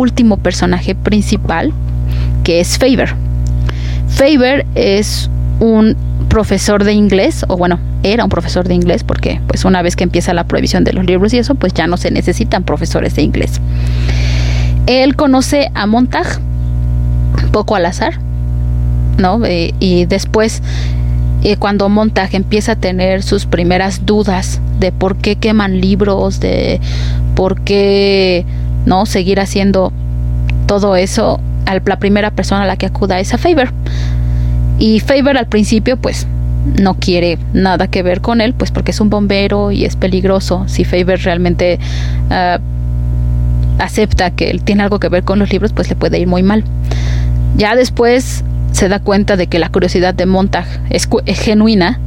último 0.01 0.37
personaje 0.39 0.95
principal, 0.95 1.73
que 2.43 2.61
es 2.61 2.79
Faber. 2.79 3.15
Faber 4.09 4.67
es 4.75 5.31
un 5.61 5.97
profesor 6.29 6.85
de 6.85 6.93
inglés, 6.93 7.45
o 7.49 7.57
bueno, 7.57 7.79
era 8.03 8.25
un 8.25 8.31
profesor 8.31 8.67
de 8.67 8.75
inglés, 8.75 9.05
porque 9.05 9.41
pues 9.47 9.65
una 9.65 9.83
vez 9.83 9.97
que 9.97 10.05
empieza 10.05 10.33
la 10.33 10.45
prohibición 10.45 10.85
de 10.85 10.93
los 10.93 11.05
libros 11.05 11.35
y 11.35 11.39
eso, 11.39 11.55
pues 11.55 11.75
ya 11.75 11.87
no 11.87 11.97
se 11.97 12.11
necesitan 12.11 12.63
profesores 12.65 13.15
de 13.15 13.23
inglés. 13.23 13.61
Él 14.87 15.17
conoce 15.17 15.71
a 15.75 15.87
Montag 15.87 16.27
poco 17.53 17.77
al 17.77 17.87
azar, 17.87 18.15
¿no? 19.19 19.45
Eh, 19.45 19.75
y 19.81 20.07
después, 20.07 20.63
eh, 21.43 21.57
cuando 21.57 21.89
Montag 21.89 22.35
empieza 22.35 22.73
a 22.73 22.77
tener 22.77 23.23
sus 23.23 23.45
primeras 23.45 24.07
dudas 24.07 24.61
de 24.79 24.93
por 24.93 25.17
qué 25.17 25.37
queman 25.37 25.81
libros, 25.81 26.41
de 26.41 26.81
por 27.35 27.61
qué 27.61 28.47
no 28.87 29.07
seguir 29.07 29.41
haciendo 29.41 29.93
todo 30.67 30.97
eso, 30.97 31.41
la 31.85 31.99
primera 31.99 32.31
persona 32.31 32.63
a 32.63 32.67
la 32.67 32.77
que 32.77 32.87
acuda 32.87 33.21
es 33.21 33.33
a 33.35 33.39
Faber. 33.39 33.71
Y 34.79 35.01
Faber 35.01 35.37
al 35.37 35.47
principio 35.47 35.97
pues 35.97 36.27
no 36.81 36.95
quiere 36.95 37.39
nada 37.53 37.89
que 37.89 38.03
ver 38.03 38.21
con 38.21 38.41
él, 38.41 38.55
pues 38.55 38.71
porque 38.71 38.91
es 38.91 39.01
un 39.01 39.11
bombero 39.11 39.71
y 39.71 39.85
es 39.85 39.97
peligroso. 39.97 40.65
Si 40.67 40.85
Faber 40.85 41.23
realmente 41.23 41.79
ah, 42.31 42.59
acepta 43.79 44.31
que 44.31 44.51
él 44.51 44.63
tiene 44.63 44.83
algo 44.83 44.99
que 44.99 45.09
ver 45.09 45.25
con 45.25 45.39
los 45.39 45.51
libros, 45.51 45.73
pues 45.73 45.89
le 45.89 45.97
puede 45.97 46.19
ir 46.19 46.27
muy 46.27 46.43
mal. 46.43 46.65
Ya 47.57 47.75
después 47.75 48.45
se 48.73 48.89
da 48.89 49.01
cuenta 49.01 49.37
de 49.37 49.47
que 49.47 49.59
la 49.59 49.69
curiosidad 49.69 50.15
de 50.15 50.27
Montag 50.27 50.67
es, 50.91 51.09
es 51.27 51.41
genuina 51.41 51.99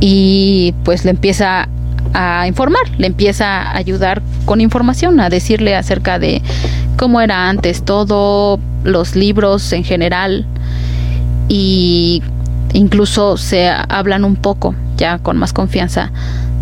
y 0.00 0.74
pues 0.84 1.04
le 1.04 1.10
empieza 1.10 1.68
a 2.12 2.46
informar, 2.46 2.82
le 2.98 3.06
empieza 3.06 3.62
a 3.62 3.76
ayudar 3.76 4.22
con 4.44 4.60
información, 4.60 5.20
a 5.20 5.28
decirle 5.28 5.76
acerca 5.76 6.18
de 6.18 6.42
cómo 6.96 7.20
era 7.20 7.48
antes 7.48 7.84
todo, 7.84 8.58
los 8.84 9.14
libros 9.14 9.72
en 9.72 9.84
general 9.84 10.46
y 11.48 12.22
incluso 12.72 13.36
se 13.36 13.68
hablan 13.68 14.24
un 14.24 14.36
poco 14.36 14.74
ya 14.96 15.18
con 15.18 15.36
más 15.36 15.52
confianza 15.52 16.10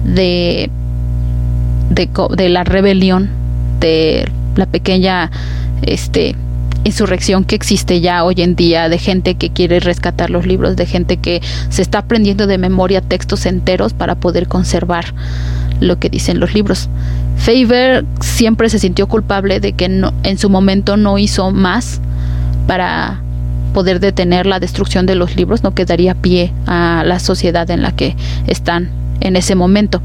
de 0.04 0.70
de, 1.90 2.08
de 2.37 2.48
la 2.48 2.64
rebelión, 2.64 3.30
de 3.80 4.30
la 4.56 4.66
pequeña 4.66 5.30
este, 5.82 6.34
insurrección 6.88 7.44
que 7.44 7.55
existe 7.55 8.01
ya 8.01 8.24
hoy 8.24 8.37
en 8.38 8.57
día 8.57 8.88
de 8.88 8.98
gente 8.98 9.37
que 9.37 9.51
quiere 9.51 9.81
rescatar 9.81 10.31
los 10.31 10.46
libros, 10.46 10.77
de 10.77 10.87
gente 10.87 11.16
que 11.16 11.40
se 11.68 11.83
está 11.83 11.98
aprendiendo 11.98 12.46
de 12.46 12.59
memoria 12.59 13.01
textos 13.01 13.46
enteros 13.46 13.92
para 13.92 14.16
poder 14.16 14.48
conservar 14.48 15.07
lo 15.81 15.98
que 15.98 16.11
dicen 16.11 16.40
los 16.40 16.55
libros. 16.55 16.88
Faber 17.37 18.05
siempre 18.20 18.68
se 18.68 18.79
sintió 18.79 19.07
culpable 19.07 19.61
de 19.61 19.72
que 19.72 19.85
en 19.85 20.38
su 20.38 20.51
momento 20.51 20.96
no 20.96 21.18
hizo 21.18 21.51
más 21.53 22.01
para 22.66 23.20
poder 23.72 24.01
detener 24.01 24.46
la 24.46 24.59
destrucción 24.59 25.07
de 25.07 25.14
los 25.14 25.37
libros, 25.37 25.62
no 25.62 25.72
quedaría 25.74 26.14
pie 26.14 26.53
a 26.66 27.05
la 27.07 27.20
sociedad 27.20 27.70
en 27.70 27.83
la 27.83 27.92
que 27.92 28.16
están 28.46 28.90
en 29.20 29.37
ese 29.37 29.55
momento. 29.55 30.03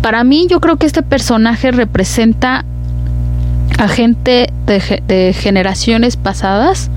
Para 0.00 0.22
mí 0.22 0.46
yo 0.48 0.60
creo 0.60 0.76
que 0.76 0.86
este 0.86 1.02
personaje 1.02 1.72
representa 1.72 2.64
a 3.78 3.88
gente 3.88 4.50
de, 4.66 5.32
generaciones 5.34 6.16
pasadas 6.16 6.90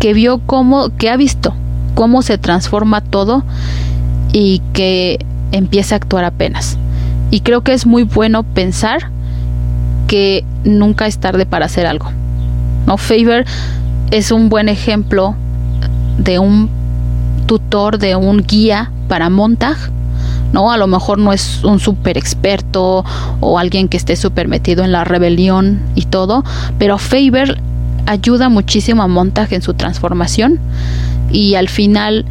que 0.00 0.12
vio 0.12 0.40
cómo, 0.44 0.90
que 0.96 1.10
ha 1.10 1.16
visto 1.16 1.54
cómo 1.94 2.22
se 2.22 2.36
transforma 2.38 3.00
todo 3.00 3.44
y 4.32 4.60
que 4.72 5.24
empieza 5.52 5.94
a 5.94 5.98
actuar 5.98 6.24
apenas. 6.24 6.78
Y 7.30 7.40
creo 7.40 7.62
que 7.62 7.72
es 7.72 7.86
muy 7.86 8.02
bueno 8.02 8.42
pensar 8.42 9.10
que 10.06 10.44
nunca 10.64 11.06
es 11.06 11.18
tarde 11.18 11.46
para 11.46 11.66
hacer 11.66 11.86
algo. 11.86 12.10
¿no? 12.86 12.98
Faber 12.98 13.46
es 14.10 14.30
un 14.30 14.48
buen 14.48 14.68
ejemplo 14.68 15.34
de 16.18 16.38
un 16.38 16.70
tutor, 17.46 17.98
de 17.98 18.16
un 18.16 18.38
guía 18.38 18.90
para 19.08 19.30
Montag 19.30 19.76
¿no? 20.52 20.70
A 20.70 20.76
lo 20.76 20.86
mejor 20.86 21.18
no 21.18 21.32
es 21.32 21.64
un 21.64 21.78
súper 21.78 22.16
experto 22.16 23.04
o 23.40 23.58
alguien 23.58 23.88
que 23.88 23.96
esté 23.96 24.16
súper 24.16 24.48
metido 24.48 24.84
en 24.84 24.92
la 24.92 25.04
rebelión 25.04 25.80
y 25.94 26.02
todo, 26.02 26.44
pero 26.78 26.98
Faber 26.98 27.60
ayuda 28.06 28.48
muchísimo 28.48 29.02
a 29.02 29.08
Montag 29.08 29.52
en 29.52 29.62
su 29.62 29.74
transformación 29.74 30.58
y 31.30 31.54
al 31.54 31.68
final 31.68 32.24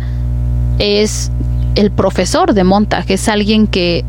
es 0.79 1.31
el 1.75 1.91
profesor 1.91 2.53
de 2.53 2.63
Montag, 2.63 3.05
es 3.09 3.27
alguien 3.27 3.67
que 3.67 4.05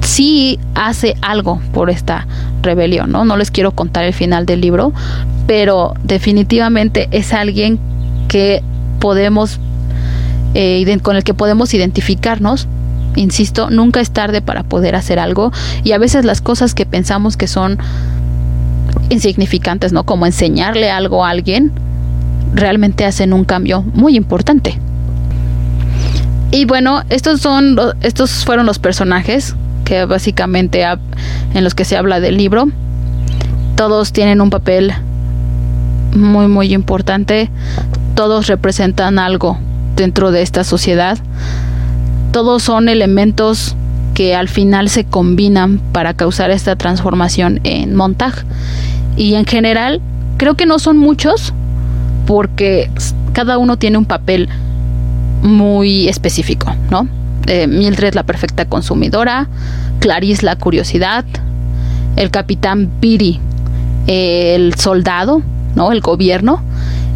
sí 0.00 0.58
hace 0.74 1.16
algo 1.20 1.60
por 1.72 1.90
esta 1.90 2.26
rebelión, 2.62 3.10
¿no? 3.10 3.24
No 3.24 3.36
les 3.36 3.50
quiero 3.50 3.72
contar 3.72 4.04
el 4.04 4.14
final 4.14 4.46
del 4.46 4.60
libro, 4.60 4.92
pero 5.46 5.94
definitivamente 6.04 7.08
es 7.10 7.32
alguien 7.32 7.78
que 8.28 8.62
podemos 9.00 9.58
eh, 10.54 10.98
con 11.02 11.16
el 11.16 11.24
que 11.24 11.34
podemos 11.34 11.74
identificarnos 11.74 12.66
insisto, 13.16 13.70
nunca 13.70 14.00
es 14.00 14.10
tarde 14.10 14.40
para 14.40 14.62
poder 14.62 14.94
hacer 14.94 15.18
algo 15.18 15.52
y 15.82 15.92
a 15.92 15.98
veces 15.98 16.24
las 16.24 16.40
cosas 16.40 16.74
que 16.74 16.86
pensamos 16.86 17.36
que 17.36 17.46
son 17.46 17.78
insignificantes, 19.10 19.92
¿no? 19.92 20.04
Como 20.04 20.26
enseñarle 20.26 20.90
algo 20.90 21.24
a 21.24 21.30
alguien, 21.30 21.72
realmente 22.54 23.04
hacen 23.04 23.32
un 23.32 23.44
cambio 23.44 23.82
muy 23.82 24.16
importante. 24.16 24.78
Y 26.50 26.64
bueno, 26.64 27.02
estos 27.10 27.40
son 27.40 27.76
estos 28.02 28.44
fueron 28.44 28.66
los 28.66 28.78
personajes 28.78 29.54
que 29.84 30.04
básicamente 30.04 30.84
en 31.54 31.64
los 31.64 31.74
que 31.74 31.84
se 31.84 31.96
habla 31.96 32.20
del 32.20 32.36
libro. 32.36 32.66
Todos 33.76 34.12
tienen 34.12 34.40
un 34.40 34.50
papel 34.50 34.92
muy 36.14 36.48
muy 36.48 36.72
importante. 36.72 37.50
Todos 38.14 38.46
representan 38.46 39.18
algo 39.18 39.58
dentro 39.96 40.30
de 40.30 40.42
esta 40.42 40.64
sociedad 40.64 41.18
todos 42.36 42.64
son 42.64 42.90
elementos 42.90 43.74
que 44.12 44.34
al 44.34 44.50
final 44.50 44.90
se 44.90 45.04
combinan 45.04 45.78
para 45.78 46.12
causar 46.12 46.50
esta 46.50 46.76
transformación 46.76 47.60
en 47.64 47.94
montaje. 47.94 48.44
Y 49.16 49.36
en 49.36 49.46
general, 49.46 50.02
creo 50.36 50.54
que 50.54 50.66
no 50.66 50.78
son 50.78 50.98
muchos, 50.98 51.54
porque 52.26 52.90
cada 53.32 53.56
uno 53.56 53.78
tiene 53.78 53.96
un 53.96 54.04
papel 54.04 54.50
muy 55.40 56.08
específico, 56.08 56.76
¿no? 56.90 57.08
Eh, 57.46 57.66
Mildred 57.68 58.12
la 58.12 58.24
perfecta 58.24 58.66
consumidora, 58.66 59.48
Clarice 60.00 60.44
la 60.44 60.56
curiosidad, 60.56 61.24
el 62.16 62.30
capitán 62.30 62.90
Piri 63.00 63.40
el 64.06 64.74
soldado, 64.74 65.40
¿no? 65.74 65.90
El 65.90 66.02
gobierno 66.02 66.62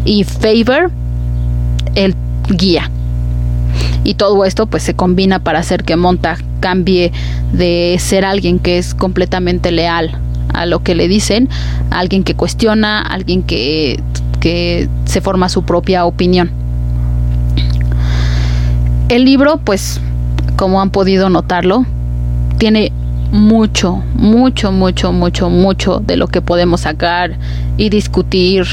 y 0.03 0.23
Favor 0.23 0.89
el 1.93 2.15
guía. 2.49 2.89
Y 4.03 4.15
todo 4.15 4.45
esto 4.45 4.65
pues 4.65 4.83
se 4.83 4.95
combina 4.95 5.39
para 5.39 5.59
hacer 5.59 5.83
que 5.83 5.95
Montag 5.95 6.39
cambie 6.59 7.11
de 7.53 7.97
ser 7.99 8.25
alguien 8.25 8.59
que 8.59 8.77
es 8.77 8.93
completamente 8.93 9.71
leal 9.71 10.17
a 10.53 10.65
lo 10.65 10.83
que 10.83 10.95
le 10.95 11.07
dicen, 11.07 11.49
a 11.91 11.99
alguien 11.99 12.23
que 12.23 12.35
cuestiona, 12.35 13.01
a 13.01 13.13
alguien 13.13 13.43
que, 13.43 14.01
que 14.39 14.89
se 15.05 15.21
forma 15.21 15.49
su 15.49 15.63
propia 15.63 16.05
opinión. 16.05 16.51
El 19.09 19.25
libro, 19.25 19.59
pues, 19.63 19.99
como 20.55 20.81
han 20.81 20.89
podido 20.89 21.29
notarlo, 21.29 21.85
tiene 22.57 22.91
mucho, 23.31 24.03
mucho, 24.15 24.71
mucho, 24.71 25.11
mucho, 25.11 25.49
mucho 25.49 25.99
de 25.99 26.17
lo 26.17 26.27
que 26.27 26.41
podemos 26.41 26.81
sacar 26.81 27.37
y 27.77 27.89
discutir 27.89 28.65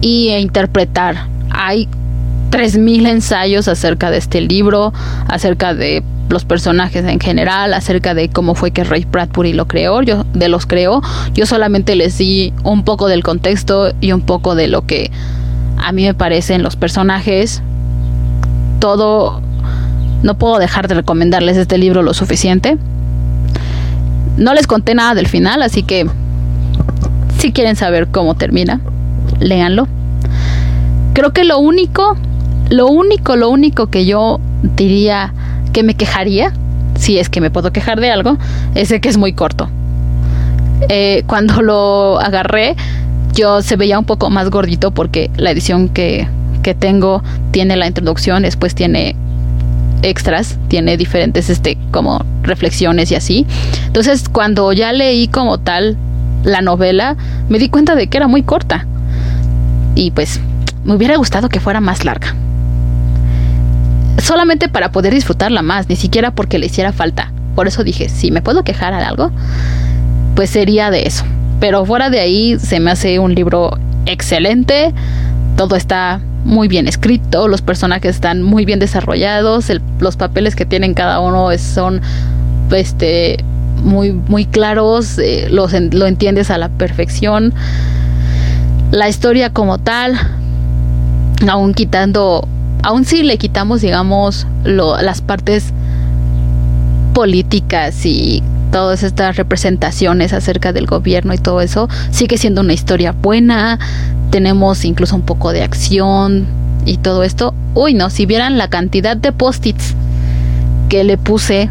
y 0.00 0.28
e 0.28 0.40
interpretar. 0.40 1.26
Hay 1.50 1.88
3.000 2.50 3.08
ensayos 3.08 3.68
acerca 3.68 4.10
de 4.10 4.18
este 4.18 4.40
libro, 4.40 4.92
acerca 5.28 5.74
de 5.74 6.02
los 6.28 6.44
personajes 6.44 7.04
en 7.04 7.18
general, 7.18 7.74
acerca 7.74 8.14
de 8.14 8.28
cómo 8.28 8.54
fue 8.54 8.70
que 8.70 8.84
Ray 8.84 9.04
Bradbury 9.04 9.52
lo 9.52 9.66
creó, 9.66 10.02
yo 10.02 10.24
de 10.32 10.48
los 10.48 10.66
creó. 10.66 11.02
Yo 11.34 11.46
solamente 11.46 11.96
les 11.96 12.18
di 12.18 12.52
un 12.62 12.84
poco 12.84 13.08
del 13.08 13.22
contexto 13.22 13.92
y 14.00 14.12
un 14.12 14.22
poco 14.22 14.54
de 14.54 14.68
lo 14.68 14.86
que 14.86 15.10
a 15.76 15.92
mí 15.92 16.04
me 16.04 16.14
parecen 16.14 16.62
los 16.62 16.76
personajes. 16.76 17.62
Todo 18.78 19.42
no 20.22 20.38
puedo 20.38 20.58
dejar 20.58 20.88
de 20.88 20.94
recomendarles 20.94 21.56
este 21.56 21.78
libro 21.78 22.02
lo 22.02 22.14
suficiente. 22.14 22.78
No 24.36 24.54
les 24.54 24.66
conté 24.66 24.94
nada 24.94 25.14
del 25.14 25.26
final, 25.26 25.62
así 25.62 25.82
que 25.82 26.06
si 27.38 27.52
quieren 27.52 27.76
saber 27.76 28.08
cómo 28.08 28.34
termina, 28.34 28.80
léanlo. 29.40 29.88
Creo 31.12 31.32
que 31.32 31.44
lo 31.44 31.58
único 31.58 32.16
lo 32.70 32.86
único, 32.86 33.36
lo 33.36 33.50
único 33.50 33.88
que 33.88 34.06
yo 34.06 34.40
diría 34.76 35.34
que 35.72 35.82
me 35.82 35.94
quejaría, 35.94 36.52
si 36.94 37.18
es 37.18 37.28
que 37.28 37.40
me 37.40 37.50
puedo 37.50 37.72
quejar 37.72 38.00
de 38.00 38.10
algo, 38.12 38.38
es 38.76 38.88
de 38.88 39.00
que 39.00 39.08
es 39.08 39.16
muy 39.16 39.32
corto. 39.32 39.68
Eh, 40.88 41.24
cuando 41.26 41.62
lo 41.62 42.20
agarré, 42.20 42.76
yo 43.34 43.60
se 43.60 43.74
veía 43.76 43.98
un 43.98 44.04
poco 44.04 44.30
más 44.30 44.50
gordito 44.50 44.92
porque 44.92 45.30
la 45.36 45.50
edición 45.50 45.88
que, 45.88 46.28
que 46.62 46.74
tengo 46.74 47.24
tiene 47.50 47.76
la 47.76 47.88
introducción, 47.88 48.42
después 48.42 48.76
tiene 48.76 49.16
extras, 50.02 50.56
tiene 50.68 50.96
diferentes 50.96 51.50
este 51.50 51.76
como 51.90 52.24
reflexiones 52.42 53.10
y 53.10 53.16
así. 53.16 53.46
Entonces, 53.86 54.28
cuando 54.28 54.72
ya 54.72 54.92
leí 54.92 55.26
como 55.26 55.58
tal 55.58 55.96
la 56.44 56.62
novela, 56.62 57.16
me 57.48 57.58
di 57.58 57.68
cuenta 57.68 57.96
de 57.96 58.06
que 58.06 58.16
era 58.16 58.28
muy 58.28 58.44
corta. 58.44 58.86
Y 59.96 60.12
pues 60.12 60.40
me 60.84 60.94
hubiera 60.94 61.16
gustado 61.16 61.48
que 61.48 61.58
fuera 61.58 61.80
más 61.80 62.04
larga 62.04 62.36
solamente 64.18 64.68
para 64.68 64.92
poder 64.92 65.14
disfrutarla 65.14 65.62
más, 65.62 65.88
ni 65.88 65.96
siquiera 65.96 66.30
porque 66.32 66.58
le 66.58 66.66
hiciera 66.66 66.92
falta. 66.92 67.32
Por 67.54 67.66
eso 67.66 67.84
dije, 67.84 68.08
si 68.08 68.30
me 68.30 68.42
puedo 68.42 68.64
quejar 68.64 68.94
de 68.96 69.04
algo, 69.04 69.30
pues 70.34 70.50
sería 70.50 70.90
de 70.90 71.06
eso. 71.06 71.24
Pero 71.58 71.84
fuera 71.84 72.10
de 72.10 72.20
ahí 72.20 72.58
se 72.58 72.80
me 72.80 72.90
hace 72.90 73.18
un 73.18 73.34
libro 73.34 73.78
excelente, 74.06 74.92
todo 75.56 75.76
está 75.76 76.20
muy 76.44 76.68
bien 76.68 76.88
escrito, 76.88 77.48
los 77.48 77.60
personajes 77.60 78.14
están 78.14 78.42
muy 78.42 78.64
bien 78.64 78.78
desarrollados, 78.78 79.70
los 79.98 80.16
papeles 80.16 80.56
que 80.56 80.64
tienen 80.64 80.94
cada 80.94 81.20
uno 81.20 81.50
son 81.58 82.00
este 82.72 83.44
muy 83.82 84.12
muy 84.12 84.46
claros, 84.46 85.18
eh, 85.18 85.48
lo 85.50 86.06
entiendes 86.06 86.50
a 86.50 86.58
la 86.58 86.68
perfección. 86.68 87.52
La 88.90 89.08
historia 89.08 89.50
como 89.52 89.78
tal, 89.78 90.18
aún 91.48 91.74
quitando 91.74 92.48
aún 92.82 93.04
si 93.04 93.22
le 93.22 93.38
quitamos, 93.38 93.80
digamos, 93.80 94.46
las 94.64 95.20
partes 95.20 95.72
políticas 97.14 98.06
y 98.06 98.42
todas 98.70 99.02
estas 99.02 99.36
representaciones 99.36 100.32
acerca 100.32 100.72
del 100.72 100.86
gobierno 100.86 101.34
y 101.34 101.38
todo 101.38 101.60
eso, 101.60 101.88
sigue 102.10 102.38
siendo 102.38 102.60
una 102.60 102.72
historia 102.72 103.12
buena, 103.12 103.78
tenemos 104.30 104.84
incluso 104.84 105.16
un 105.16 105.22
poco 105.22 105.52
de 105.52 105.62
acción 105.62 106.46
y 106.86 106.96
todo 106.98 107.24
esto. 107.24 107.54
Uy, 107.74 107.94
no, 107.94 108.10
si 108.10 108.26
vieran 108.26 108.58
la 108.58 108.68
cantidad 108.68 109.16
de 109.16 109.32
post-its 109.32 109.94
que 110.88 111.04
le 111.04 111.18
puse 111.18 111.68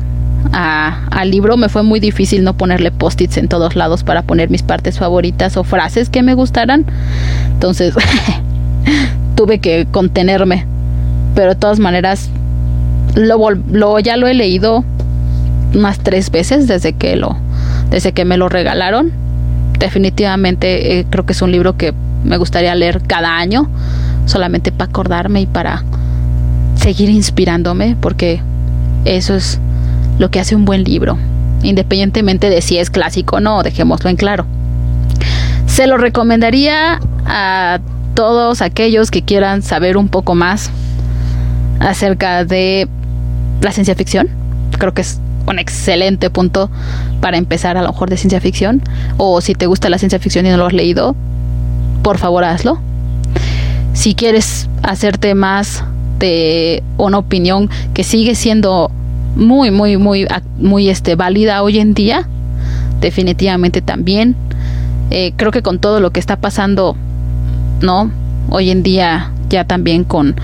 al 0.51 1.31
libro, 1.31 1.57
me 1.57 1.69
fue 1.69 1.83
muy 1.83 1.99
difícil 1.99 2.43
no 2.43 2.53
ponerle 2.55 2.91
post-its 2.91 3.37
en 3.37 3.47
todos 3.47 3.75
lados 3.75 4.03
para 4.03 4.23
poner 4.23 4.49
mis 4.49 4.63
partes 4.63 4.97
favoritas 4.97 5.57
o 5.57 5.63
frases 5.63 6.09
que 6.09 6.23
me 6.23 6.33
gustaran. 6.33 6.85
Entonces, 7.53 7.93
tuve 9.35 9.59
que 9.59 9.87
contenerme 9.89 10.65
pero 11.39 11.53
de 11.53 11.55
todas 11.55 11.79
maneras 11.79 12.29
lo, 13.15 13.99
ya 13.99 14.17
lo 14.17 14.27
he 14.27 14.33
leído 14.33 14.83
unas 15.73 15.97
tres 15.99 16.31
veces 16.31 16.67
desde 16.67 16.91
que 16.91 17.15
lo 17.15 17.37
desde 17.89 18.11
que 18.11 18.25
me 18.25 18.35
lo 18.35 18.49
regalaron. 18.49 19.13
Definitivamente 19.79 20.99
eh, 20.99 21.05
creo 21.09 21.25
que 21.25 21.31
es 21.31 21.41
un 21.41 21.53
libro 21.53 21.77
que 21.77 21.93
me 22.25 22.35
gustaría 22.35 22.75
leer 22.75 23.01
cada 23.07 23.37
año, 23.37 23.69
solamente 24.25 24.73
para 24.73 24.89
acordarme 24.89 25.39
y 25.39 25.47
para 25.47 25.85
seguir 26.75 27.09
inspirándome, 27.09 27.95
porque 28.01 28.41
eso 29.05 29.33
es 29.33 29.61
lo 30.17 30.29
que 30.31 30.41
hace 30.41 30.57
un 30.57 30.65
buen 30.65 30.83
libro, 30.83 31.17
independientemente 31.63 32.49
de 32.49 32.61
si 32.61 32.77
es 32.77 32.89
clásico 32.89 33.37
o 33.37 33.39
no, 33.39 33.63
dejémoslo 33.63 34.09
en 34.09 34.17
claro. 34.17 34.45
Se 35.67 35.87
lo 35.87 35.97
recomendaría 35.97 36.99
a 37.25 37.79
todos 38.13 38.61
aquellos 38.61 39.09
que 39.09 39.21
quieran 39.21 39.61
saber 39.61 39.95
un 39.95 40.09
poco 40.09 40.35
más 40.35 40.69
acerca 41.79 42.45
de 42.45 42.87
la 43.61 43.71
ciencia 43.71 43.95
ficción. 43.95 44.29
Creo 44.77 44.93
que 44.93 45.01
es 45.01 45.19
un 45.47 45.59
excelente 45.59 46.29
punto 46.29 46.69
para 47.21 47.37
empezar 47.37 47.77
a 47.77 47.81
lo 47.81 47.89
mejor 47.89 48.09
de 48.09 48.17
ciencia 48.17 48.39
ficción. 48.39 48.81
O 49.17 49.41
si 49.41 49.55
te 49.55 49.65
gusta 49.65 49.89
la 49.89 49.97
ciencia 49.97 50.19
ficción 50.19 50.45
y 50.45 50.49
no 50.49 50.57
lo 50.57 50.67
has 50.67 50.73
leído, 50.73 51.15
por 52.03 52.17
favor 52.17 52.43
hazlo. 52.43 52.79
Si 53.93 54.13
quieres 54.13 54.69
hacerte 54.83 55.35
más 55.35 55.83
de 56.19 56.83
una 56.97 57.17
opinión 57.17 57.69
que 57.93 58.03
sigue 58.03 58.35
siendo 58.35 58.91
muy, 59.35 59.71
muy, 59.71 59.97
muy, 59.97 60.27
muy 60.57 60.89
este, 60.89 61.15
válida 61.15 61.63
hoy 61.63 61.79
en 61.79 61.93
día, 61.93 62.27
definitivamente 63.01 63.81
también. 63.81 64.35
Eh, 65.11 65.33
creo 65.35 65.51
que 65.51 65.63
con 65.63 65.79
todo 65.79 65.99
lo 65.99 66.11
que 66.11 66.19
está 66.19 66.35
pasando, 66.35 66.95
¿no? 67.81 68.11
Hoy 68.49 68.69
en 68.69 68.83
día 68.83 69.31
ya 69.49 69.63
también 69.63 70.03
con 70.03 70.35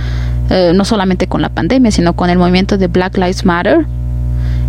eh, 0.49 0.73
no 0.75 0.85
solamente 0.85 1.27
con 1.27 1.41
la 1.41 1.49
pandemia, 1.49 1.91
sino 1.91 2.15
con 2.15 2.29
el 2.29 2.37
movimiento 2.37 2.77
de 2.77 2.87
Black 2.87 3.17
Lives 3.17 3.45
Matter. 3.45 3.85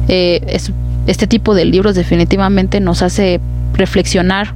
Eh, 0.09 0.61
este 1.07 1.27
tipo 1.27 1.55
de 1.55 1.65
libros 1.65 1.95
definitivamente 1.95 2.81
nos 2.81 3.03
hace 3.03 3.41
reflexionar, 3.75 4.55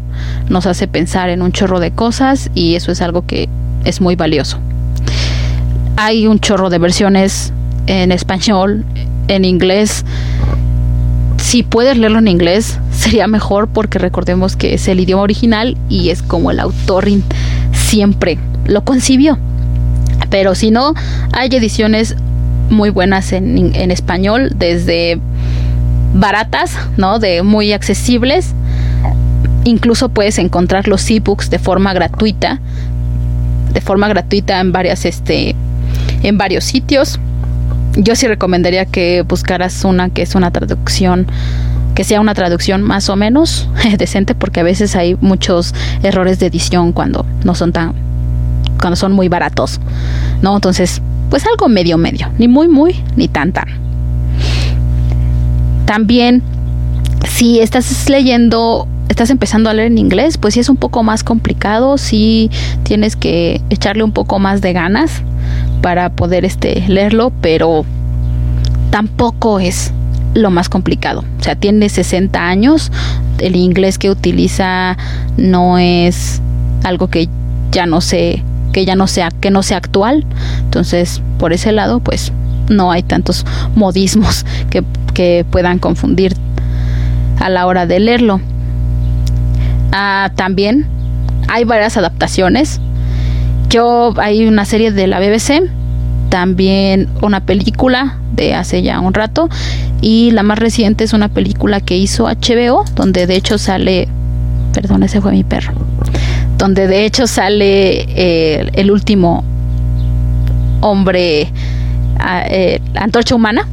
nos 0.48 0.66
hace 0.66 0.88
pensar 0.88 1.28
en 1.28 1.42
un 1.42 1.52
chorro 1.52 1.78
de 1.78 1.90
cosas 1.90 2.50
y 2.54 2.74
eso 2.74 2.90
es 2.90 3.02
algo 3.02 3.26
que 3.26 3.48
es 3.84 4.00
muy 4.00 4.16
valioso. 4.16 4.58
Hay 5.96 6.26
un 6.26 6.40
chorro 6.40 6.70
de 6.70 6.78
versiones 6.78 7.52
en 7.86 8.12
español, 8.12 8.84
en 9.28 9.44
inglés. 9.44 10.04
Si 11.36 11.62
puedes 11.62 11.98
leerlo 11.98 12.18
en 12.18 12.28
inglés, 12.28 12.78
sería 12.92 13.26
mejor 13.26 13.68
porque 13.68 13.98
recordemos 13.98 14.56
que 14.56 14.74
es 14.74 14.88
el 14.88 15.00
idioma 15.00 15.22
original 15.22 15.76
y 15.88 16.10
es 16.10 16.22
como 16.22 16.50
el 16.50 16.60
autor 16.60 17.08
siempre 17.72 18.38
lo 18.66 18.84
concibió. 18.84 19.38
Pero 20.28 20.54
si 20.54 20.70
no, 20.70 20.94
hay 21.32 21.48
ediciones 21.48 22.16
muy 22.70 22.90
buenas 22.90 23.32
en, 23.32 23.90
español, 23.90 24.52
desde 24.54 25.20
baratas, 26.14 26.76
¿no? 26.96 27.18
De 27.18 27.42
muy 27.42 27.72
accesibles. 27.72 28.54
Incluso 29.64 30.08
puedes 30.08 30.38
encontrar 30.38 30.88
los 30.88 31.08
ebooks 31.10 31.50
de 31.50 31.58
forma 31.58 31.92
gratuita, 31.92 32.60
de 33.72 33.80
forma 33.80 34.08
gratuita 34.08 34.60
en 34.60 34.72
varias, 34.72 35.04
este, 35.04 35.54
en 36.22 36.38
varios 36.38 36.64
sitios. 36.64 37.18
Yo 37.96 38.14
sí 38.14 38.26
recomendaría 38.28 38.86
que 38.86 39.22
buscaras 39.22 39.84
una 39.84 40.10
que 40.10 40.22
es 40.22 40.34
una 40.34 40.50
traducción 40.50 41.26
que 41.94 42.04
sea 42.04 42.20
una 42.20 42.34
traducción 42.34 42.82
más 42.82 43.08
o 43.08 43.16
menos 43.16 43.68
decente 43.98 44.36
porque 44.36 44.60
a 44.60 44.62
veces 44.62 44.94
hay 44.94 45.16
muchos 45.20 45.74
errores 46.04 46.38
de 46.38 46.46
edición 46.46 46.92
cuando 46.92 47.26
no 47.44 47.56
son 47.56 47.72
tan 47.72 48.09
cuando 48.80 48.96
son 48.96 49.12
muy 49.12 49.28
baratos, 49.28 49.80
¿no? 50.42 50.54
Entonces, 50.54 51.02
pues 51.28 51.46
algo 51.46 51.68
medio 51.68 51.98
medio, 51.98 52.28
ni 52.38 52.48
muy 52.48 52.68
muy 52.68 53.02
ni 53.16 53.28
tan 53.28 53.52
tan. 53.52 53.68
También 55.86 56.42
si 57.28 57.60
estás 57.60 58.08
leyendo 58.08 58.86
estás 59.08 59.30
empezando 59.30 59.68
a 59.68 59.74
leer 59.74 59.88
en 59.88 59.98
inglés, 59.98 60.38
pues 60.38 60.54
sí 60.54 60.60
es 60.60 60.68
un 60.68 60.76
poco 60.76 61.02
más 61.02 61.24
complicado, 61.24 61.98
sí 61.98 62.50
tienes 62.84 63.16
que 63.16 63.60
echarle 63.68 64.04
un 64.04 64.12
poco 64.12 64.38
más 64.38 64.60
de 64.60 64.72
ganas 64.72 65.22
para 65.82 66.10
poder 66.10 66.44
este 66.44 66.84
leerlo, 66.86 67.32
pero 67.40 67.84
tampoco 68.90 69.58
es 69.58 69.92
lo 70.34 70.50
más 70.50 70.68
complicado. 70.68 71.24
O 71.40 71.42
sea, 71.42 71.56
tiene 71.56 71.88
60 71.88 72.40
años, 72.40 72.92
el 73.38 73.56
inglés 73.56 73.98
que 73.98 74.10
utiliza 74.10 74.96
no 75.36 75.78
es 75.78 76.40
algo 76.84 77.08
que 77.08 77.28
ya 77.72 77.86
no 77.86 78.00
sé 78.00 78.44
que 78.72 78.84
ya 78.84 78.94
no 78.94 79.06
sea, 79.06 79.30
que 79.30 79.50
no 79.50 79.62
sea 79.62 79.78
actual. 79.78 80.24
Entonces, 80.60 81.22
por 81.38 81.52
ese 81.52 81.72
lado, 81.72 82.00
pues 82.00 82.32
no 82.68 82.92
hay 82.92 83.02
tantos 83.02 83.44
modismos 83.74 84.44
que, 84.70 84.84
que 85.14 85.44
puedan 85.50 85.78
confundir 85.78 86.36
a 87.38 87.48
la 87.48 87.66
hora 87.66 87.86
de 87.86 88.00
leerlo. 88.00 88.40
Ah, 89.92 90.30
también 90.36 90.86
hay 91.48 91.64
varias 91.64 91.96
adaptaciones. 91.96 92.80
Yo 93.68 94.14
hay 94.16 94.46
una 94.46 94.64
serie 94.64 94.92
de 94.92 95.06
la 95.06 95.20
BBC, 95.20 95.62
también 96.28 97.08
una 97.22 97.40
película 97.40 98.16
de 98.32 98.54
hace 98.54 98.82
ya 98.82 99.00
un 99.00 99.14
rato 99.14 99.48
y 100.00 100.30
la 100.30 100.42
más 100.42 100.58
reciente 100.58 101.04
es 101.04 101.12
una 101.12 101.28
película 101.28 101.80
que 101.80 101.96
hizo 101.96 102.24
HBO 102.24 102.84
donde 102.94 103.26
de 103.26 103.36
hecho 103.36 103.58
sale, 103.58 104.08
perdón, 104.72 105.02
ese 105.02 105.20
fue 105.20 105.32
mi 105.32 105.44
perro 105.44 105.72
donde 106.60 106.86
de 106.86 107.06
hecho 107.06 107.26
sale 107.26 108.04
eh, 108.06 108.70
el 108.74 108.90
último 108.90 109.42
hombre, 110.82 111.50
ah, 112.18 112.44
eh, 112.46 112.80
antorcha 112.96 113.34
humana, 113.34 113.66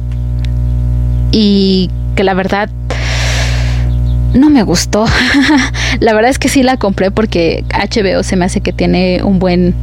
y 1.30 1.90
que 2.16 2.24
la 2.24 2.32
verdad 2.32 2.70
no 4.32 4.48
me 4.48 4.62
gustó. 4.62 5.04
la 6.00 6.14
verdad 6.14 6.30
es 6.30 6.38
que 6.38 6.48
sí 6.48 6.62
la 6.62 6.78
compré 6.78 7.10
porque 7.10 7.62
HBO 7.70 8.22
se 8.22 8.36
me 8.36 8.46
hace 8.46 8.62
que 8.62 8.72
tiene 8.72 9.20
un 9.22 9.38
buen 9.38 9.74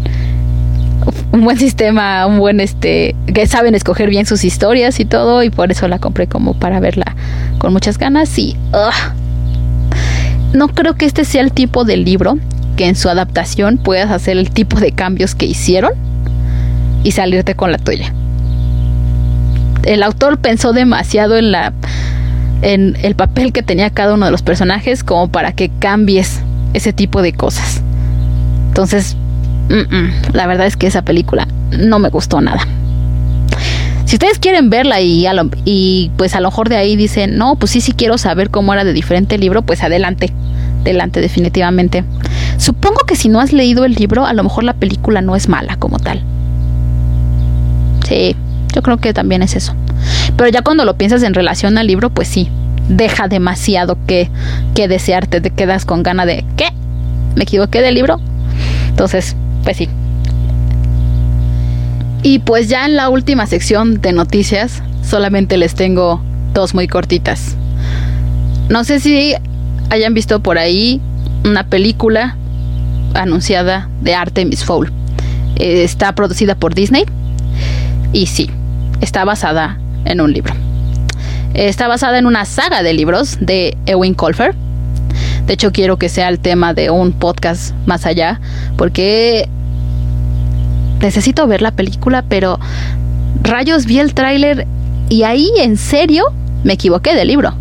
un 1.32 1.44
buen 1.44 1.60
sistema, 1.60 2.26
un 2.26 2.39
buen 2.39 2.60
este 2.60 3.15
que 3.32 3.46
saben 3.46 3.76
escoger 3.76 4.10
bien 4.10 4.26
sus 4.26 4.44
historias 4.44 5.00
y 5.00 5.06
todo 5.06 5.44
y 5.44 5.52
por 5.52 5.72
eso 5.72 5.88
la 5.88 6.00
compré 6.00 6.26
como 6.26 6.56
para 6.56 6.80
verla 6.80 7.15
con 7.60 7.72
muchas 7.72 8.00
ganas 8.00 8.36
y 8.39 8.58
no 10.54 10.70
creo 10.70 10.96
que 10.96 11.06
este 11.06 11.26
sea 11.26 11.41
el 11.41 11.52
tipo 11.52 11.84
de 11.84 11.98
libro 11.98 12.39
que 12.76 12.88
en 12.88 12.96
su 12.96 13.10
adaptación 13.10 13.78
puedas 13.78 14.12
hacer 14.12 14.38
el 14.38 14.52
tipo 14.52 14.80
de 14.80 14.92
cambios 14.92 15.36
que 15.36 15.46
hicieron 15.46 15.92
y 17.04 17.12
salirte 17.12 17.56
con 17.56 17.72
la 17.72 17.78
tuya. 17.78 18.14
El 19.84 20.04
autor 20.04 20.40
pensó 20.40 20.74
demasiado 20.74 21.38
en 21.38 21.52
la 21.52 21.74
en 22.62 22.98
el 23.04 23.16
papel 23.16 23.54
que 23.54 23.62
tenía 23.62 23.90
cada 23.90 24.14
uno 24.14 24.26
de 24.26 24.32
los 24.32 24.42
personajes 24.42 25.04
como 25.04 25.30
para 25.30 25.52
que 25.52 25.70
cambies 25.70 26.42
ese 26.74 26.94
tipo 26.94 27.22
de 27.22 27.34
cosas. 27.34 27.82
Entonces, 28.70 29.16
la 30.34 30.48
verdad 30.48 30.68
es 30.68 30.76
que 30.78 30.88
esa 30.88 31.04
película 31.04 31.48
no 31.72 32.00
me 32.00 32.10
gustó 32.10 32.42
nada. 32.42 32.68
Si 34.06 34.16
ustedes 34.16 34.38
quieren 34.40 34.70
verla 34.70 35.02
y, 35.02 35.26
y 35.66 36.12
pues 36.18 36.36
a 36.36 36.40
lo 36.40 36.50
mejor 36.50 36.70
de 36.70 36.78
ahí 36.78 36.96
dicen, 36.96 37.38
no, 37.38 37.56
pues 37.56 37.72
sí, 37.72 37.82
sí 37.82 37.92
quiero 37.92 38.18
saber 38.18 38.52
cómo 38.52 38.74
era 38.74 38.84
de 38.84 38.94
diferente 38.94 39.38
libro, 39.38 39.64
pues 39.64 39.84
adelante, 39.84 40.32
adelante 40.82 41.22
definitivamente. 41.22 42.04
Supongo 42.58 43.02
que 43.06 43.15
si 43.15 43.30
no 43.30 43.39
has 43.39 43.54
leído 43.54 43.86
el 43.86 43.94
libro, 43.94 44.26
a 44.26 44.34
lo 44.34 44.44
mejor 44.44 44.63
la 44.63 44.74
película 44.74 45.22
no 45.22 45.36
es 45.36 45.50
mala 45.50 45.76
como 45.78 46.00
tal. 46.00 46.22
Sí, 48.08 48.36
yo 48.74 48.82
creo 48.82 48.98
que 48.98 49.13
también 49.13 49.41
es 49.41 49.56
eso. 49.56 49.74
Pero 50.38 50.50
ya 50.50 50.62
cuando 50.62 50.86
lo 50.86 50.98
piensas 50.98 51.24
en 51.24 51.34
relación 51.34 51.78
al 51.78 51.88
libro, 51.88 52.10
pues 52.10 52.28
sí, 52.28 52.50
deja 52.89 53.28
demasiado 53.28 53.98
que, 54.06 54.30
que 54.74 54.88
desearte, 54.88 55.41
te 55.41 55.50
quedas 55.50 55.86
con 55.86 56.04
gana 56.04 56.26
de 56.26 56.46
¿qué? 56.56 56.70
¿Me 57.36 57.44
equivoqué 57.44 57.82
del 57.82 57.96
libro? 57.96 58.20
Entonces, 58.89 59.36
pues 59.63 59.78
sí. 59.78 59.89
Y 62.24 62.39
pues 62.39 62.70
ya 62.70 62.86
en 62.86 62.96
la 62.96 63.10
última 63.10 63.46
sección 63.46 64.02
de 64.02 64.12
noticias, 64.12 64.82
solamente 65.04 65.58
les 65.58 65.76
tengo 65.76 66.22
dos 66.54 66.74
muy 66.74 66.88
cortitas. 66.88 67.56
No 68.70 68.84
sé 68.84 69.00
si 69.00 69.34
hayan 69.89 70.13
visto 70.13 70.41
por 70.41 70.58
ahí 70.58 71.02
una 71.44 71.68
película 71.68 72.36
anunciada 73.15 73.89
de 74.01 74.13
Artemis 74.13 74.63
Fowl. 74.63 74.91
Eh, 75.56 75.84
está 75.84 76.13
producida 76.13 76.56
por 76.56 76.75
Disney 76.75 77.06
y 78.12 78.28
sí, 78.28 78.50
está 79.02 79.25
basada 79.25 79.79
en 80.06 80.21
un 80.21 80.31
libro. 80.31 80.54
está 81.54 81.87
basada 81.87 82.19
en 82.19 82.25
una 82.25 82.46
saga 82.46 82.83
de 82.83 82.94
libros 82.94 83.37
de 83.40 83.77
Ewin 83.85 84.13
Colfer. 84.13 84.56
De 85.48 85.54
hecho, 85.54 85.71
quiero 85.71 85.98
que 85.98 86.10
sea 86.10 86.29
el 86.29 86.40
tema 86.40 86.73
de 86.73 86.90
un 86.90 87.13
podcast 87.13 87.73
más 87.85 88.06
allá, 88.06 88.42
porque 88.77 89.48
necesito 91.00 91.48
ver 91.48 91.62
la 91.62 91.71
película, 91.71 92.23
pero 92.27 92.60
rayos 93.44 93.85
vi 93.85 94.00
el 94.00 94.13
tráiler 94.13 94.65
y 95.08 95.23
ahí 95.23 95.52
en 95.60 95.77
serio 95.77 96.25
me 96.63 96.73
equivoqué 96.73 97.15
del 97.15 97.27
libro. 97.27 97.54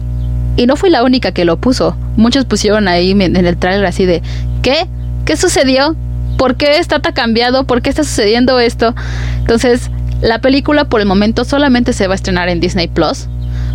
Y 0.56 0.66
no 0.66 0.76
fui 0.76 0.88
la 0.88 1.02
única 1.02 1.32
que 1.32 1.44
lo 1.44 1.56
puso. 1.56 1.96
Muchos 2.16 2.44
pusieron 2.44 2.88
ahí 2.88 3.10
en 3.10 3.36
el 3.36 3.56
tráiler 3.56 3.84
así 3.86 4.06
de, 4.06 4.22
¿qué? 4.62 4.88
¿Qué 5.24 5.36
sucedió? 5.36 5.96
¿Por 6.36 6.56
qué 6.56 6.78
está 6.78 7.00
tan 7.00 7.12
cambiado? 7.12 7.64
¿Por 7.64 7.80
qué 7.82 7.90
está 7.90 8.04
sucediendo 8.04 8.58
esto? 8.58 8.94
Entonces, 9.38 9.90
la 10.20 10.40
película 10.40 10.84
por 10.84 11.00
el 11.00 11.06
momento 11.06 11.44
solamente 11.44 11.92
se 11.92 12.06
va 12.06 12.14
a 12.14 12.16
estrenar 12.16 12.48
en 12.48 12.60
Disney 12.60 12.88
Plus 12.88 13.28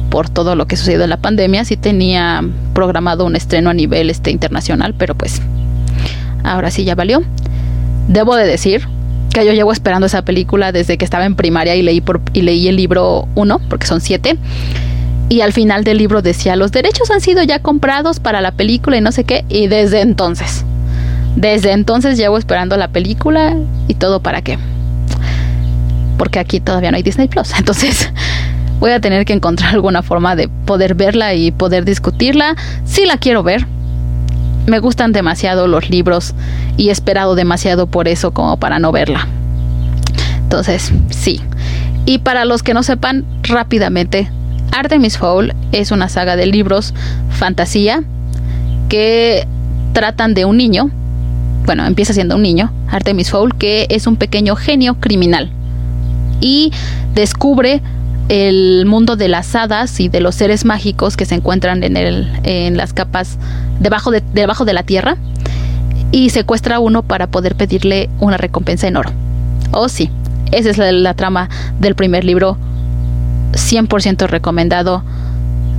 por 0.09 0.29
todo 0.29 0.55
lo 0.55 0.65
que 0.67 0.75
sucedió 0.75 1.03
en 1.03 1.09
la 1.09 1.17
pandemia, 1.17 1.63
sí 1.65 1.77
tenía 1.77 2.43
programado 2.73 3.25
un 3.25 3.35
estreno 3.35 3.69
a 3.69 3.73
nivel 3.73 4.09
este 4.09 4.31
internacional, 4.31 4.95
pero 4.97 5.15
pues 5.15 5.41
ahora 6.43 6.71
sí 6.71 6.83
ya 6.83 6.95
valió. 6.95 7.21
Debo 8.07 8.35
de 8.35 8.45
decir 8.45 8.87
que 9.33 9.45
yo 9.45 9.53
llevo 9.53 9.71
esperando 9.71 10.07
esa 10.07 10.23
película 10.23 10.71
desde 10.71 10.97
que 10.97 11.05
estaba 11.05 11.25
en 11.25 11.35
primaria 11.35 11.75
y 11.75 11.83
leí 11.83 12.01
por, 12.01 12.21
y 12.33 12.41
leí 12.41 12.67
el 12.67 12.75
libro 12.75 13.27
1, 13.35 13.59
porque 13.69 13.85
son 13.85 14.01
siete. 14.01 14.37
Y 15.29 15.41
al 15.41 15.53
final 15.53 15.83
del 15.83 15.99
libro 15.99 16.23
decía, 16.23 16.55
los 16.55 16.71
derechos 16.71 17.11
han 17.11 17.21
sido 17.21 17.43
ya 17.43 17.59
comprados 17.59 18.19
para 18.19 18.41
la 18.41 18.51
película 18.51 18.97
y 18.97 19.01
no 19.01 19.11
sé 19.11 19.25
qué. 19.25 19.45
Y 19.47 19.67
desde 19.67 20.01
entonces, 20.01 20.65
desde 21.35 21.71
entonces 21.71 22.17
llevo 22.17 22.37
esperando 22.37 22.77
la 22.77 22.89
película 22.89 23.55
y 23.87 23.93
todo 23.95 24.21
para 24.21 24.41
qué. 24.41 24.57
Porque 26.17 26.39
aquí 26.39 26.59
todavía 26.59 26.91
no 26.91 26.97
hay 26.97 27.03
Disney 27.03 27.27
Plus. 27.27 27.53
Entonces 27.57 28.11
voy 28.79 28.91
a 28.91 28.99
tener 28.99 29.25
que 29.25 29.33
encontrar 29.33 29.73
alguna 29.73 30.03
forma 30.03 30.35
de 30.35 30.49
poder 30.49 30.95
verla 30.95 31.33
y 31.33 31.51
poder 31.51 31.85
discutirla. 31.85 32.55
Si 32.85 33.05
la 33.05 33.17
quiero 33.17 33.43
ver. 33.43 33.65
Me 34.67 34.79
gustan 34.79 35.13
demasiado 35.13 35.67
los 35.67 35.89
libros 35.89 36.35
y 36.77 36.89
he 36.89 36.91
esperado 36.91 37.33
demasiado 37.33 37.87
por 37.87 38.07
eso 38.07 38.31
como 38.31 38.57
para 38.57 38.77
no 38.77 38.91
verla. 38.91 39.27
Entonces, 40.43 40.91
sí. 41.09 41.41
Y 42.05 42.19
para 42.19 42.45
los 42.45 42.61
que 42.61 42.75
no 42.75 42.83
sepan, 42.83 43.25
rápidamente, 43.43 44.29
Artemis 44.71 45.17
Fowl 45.17 45.55
es 45.71 45.91
una 45.91 46.09
saga 46.09 46.35
de 46.35 46.45
libros 46.45 46.93
fantasía 47.29 48.03
que 48.89 49.47
tratan 49.93 50.33
de 50.33 50.45
un 50.45 50.57
niño, 50.57 50.91
bueno, 51.65 51.85
empieza 51.85 52.13
siendo 52.13 52.35
un 52.35 52.41
niño, 52.41 52.71
Artemis 52.87 53.29
Fowl, 53.29 53.55
que 53.55 53.87
es 53.89 54.07
un 54.07 54.15
pequeño 54.15 54.55
genio 54.55 54.95
criminal 54.99 55.51
y 56.41 56.71
descubre 57.13 57.81
el 58.29 58.85
mundo 58.85 59.15
de 59.15 59.27
las 59.27 59.55
hadas 59.55 59.99
y 59.99 60.07
de 60.07 60.21
los 60.21 60.35
seres 60.35 60.63
mágicos 60.63 61.17
que 61.17 61.25
se 61.25 61.35
encuentran 61.35 61.83
en, 61.83 61.97
el, 61.97 62.31
en 62.43 62.77
las 62.77 62.93
capas 62.93 63.37
debajo 63.79 64.11
de, 64.11 64.21
debajo 64.33 64.65
de 64.65 64.73
la 64.73 64.83
tierra 64.83 65.17
y 66.11 66.29
secuestra 66.29 66.77
a 66.77 66.79
uno 66.79 67.03
para 67.03 67.27
poder 67.27 67.55
pedirle 67.55 68.09
una 68.19 68.37
recompensa 68.37 68.87
en 68.87 68.97
oro. 68.97 69.11
Oh 69.71 69.89
sí, 69.89 70.09
esa 70.51 70.69
es 70.69 70.77
la, 70.77 71.13
trama 71.13 71.49
del 71.79 71.95
primer 71.95 72.23
libro, 72.23 72.57
100% 73.53 74.27
recomendado. 74.27 75.03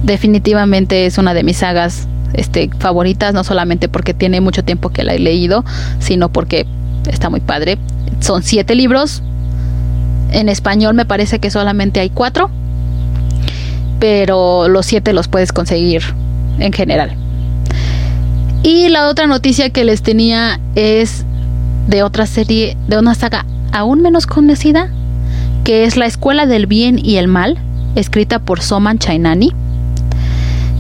Definitivamente 0.03 1.07
es 1.07 1.19
una 1.19 1.35
de 1.35 1.43
mis 1.43 1.59
sagas 1.59 2.09
este, 2.33 2.71
favoritas, 2.79 3.35
no 3.35 3.45
solamente 3.45 3.89
porque 3.89 4.15
tiene 4.15 4.41
mucho 4.41 4.65
tiempo 4.65 4.91
que 4.91 5.05
la 5.05 5.15
he 5.15 5.19
leído, 5.19 5.65
sino 5.99 6.29
porque 6.29 6.67
está 7.11 7.31
muy 7.31 7.41
padre. 7.41 7.79
Son 8.21 8.43
siete 8.43 8.75
libros, 8.75 9.23
en 10.33 10.49
español 10.49 10.95
me 10.95 11.05
parece 11.05 11.39
que 11.39 11.51
solamente 11.51 12.01
hay 12.01 12.11
cuatro, 12.11 12.51
pero 13.99 14.69
los 14.69 14.87
siete 14.87 15.13
los 15.13 15.29
puedes 15.29 15.53
conseguir 15.53 16.03
en 16.59 16.73
general. 16.73 17.17
Y 18.63 18.89
la 18.89 19.09
otra 19.09 19.27
noticia 19.27 19.71
que 19.71 19.85
les 19.85 20.03
tenía 20.03 20.61
es 20.75 21.25
de 21.89 22.03
otra 22.03 22.27
serie, 22.27 22.77
de 22.89 22.99
una 22.99 23.15
saga 23.15 23.47
aún 23.73 24.03
menos 24.03 24.27
conocida, 24.27 24.91
que 25.65 25.85
es 25.85 25.97
La 25.97 26.07
Escuela 26.07 26.47
del 26.47 26.67
Bien 26.67 26.99
y 27.03 27.17
el 27.17 27.29
Mal, 27.29 27.59
escrita 27.95 28.39
por 28.39 28.61
Soman 28.61 28.99
Chainani. 28.99 29.53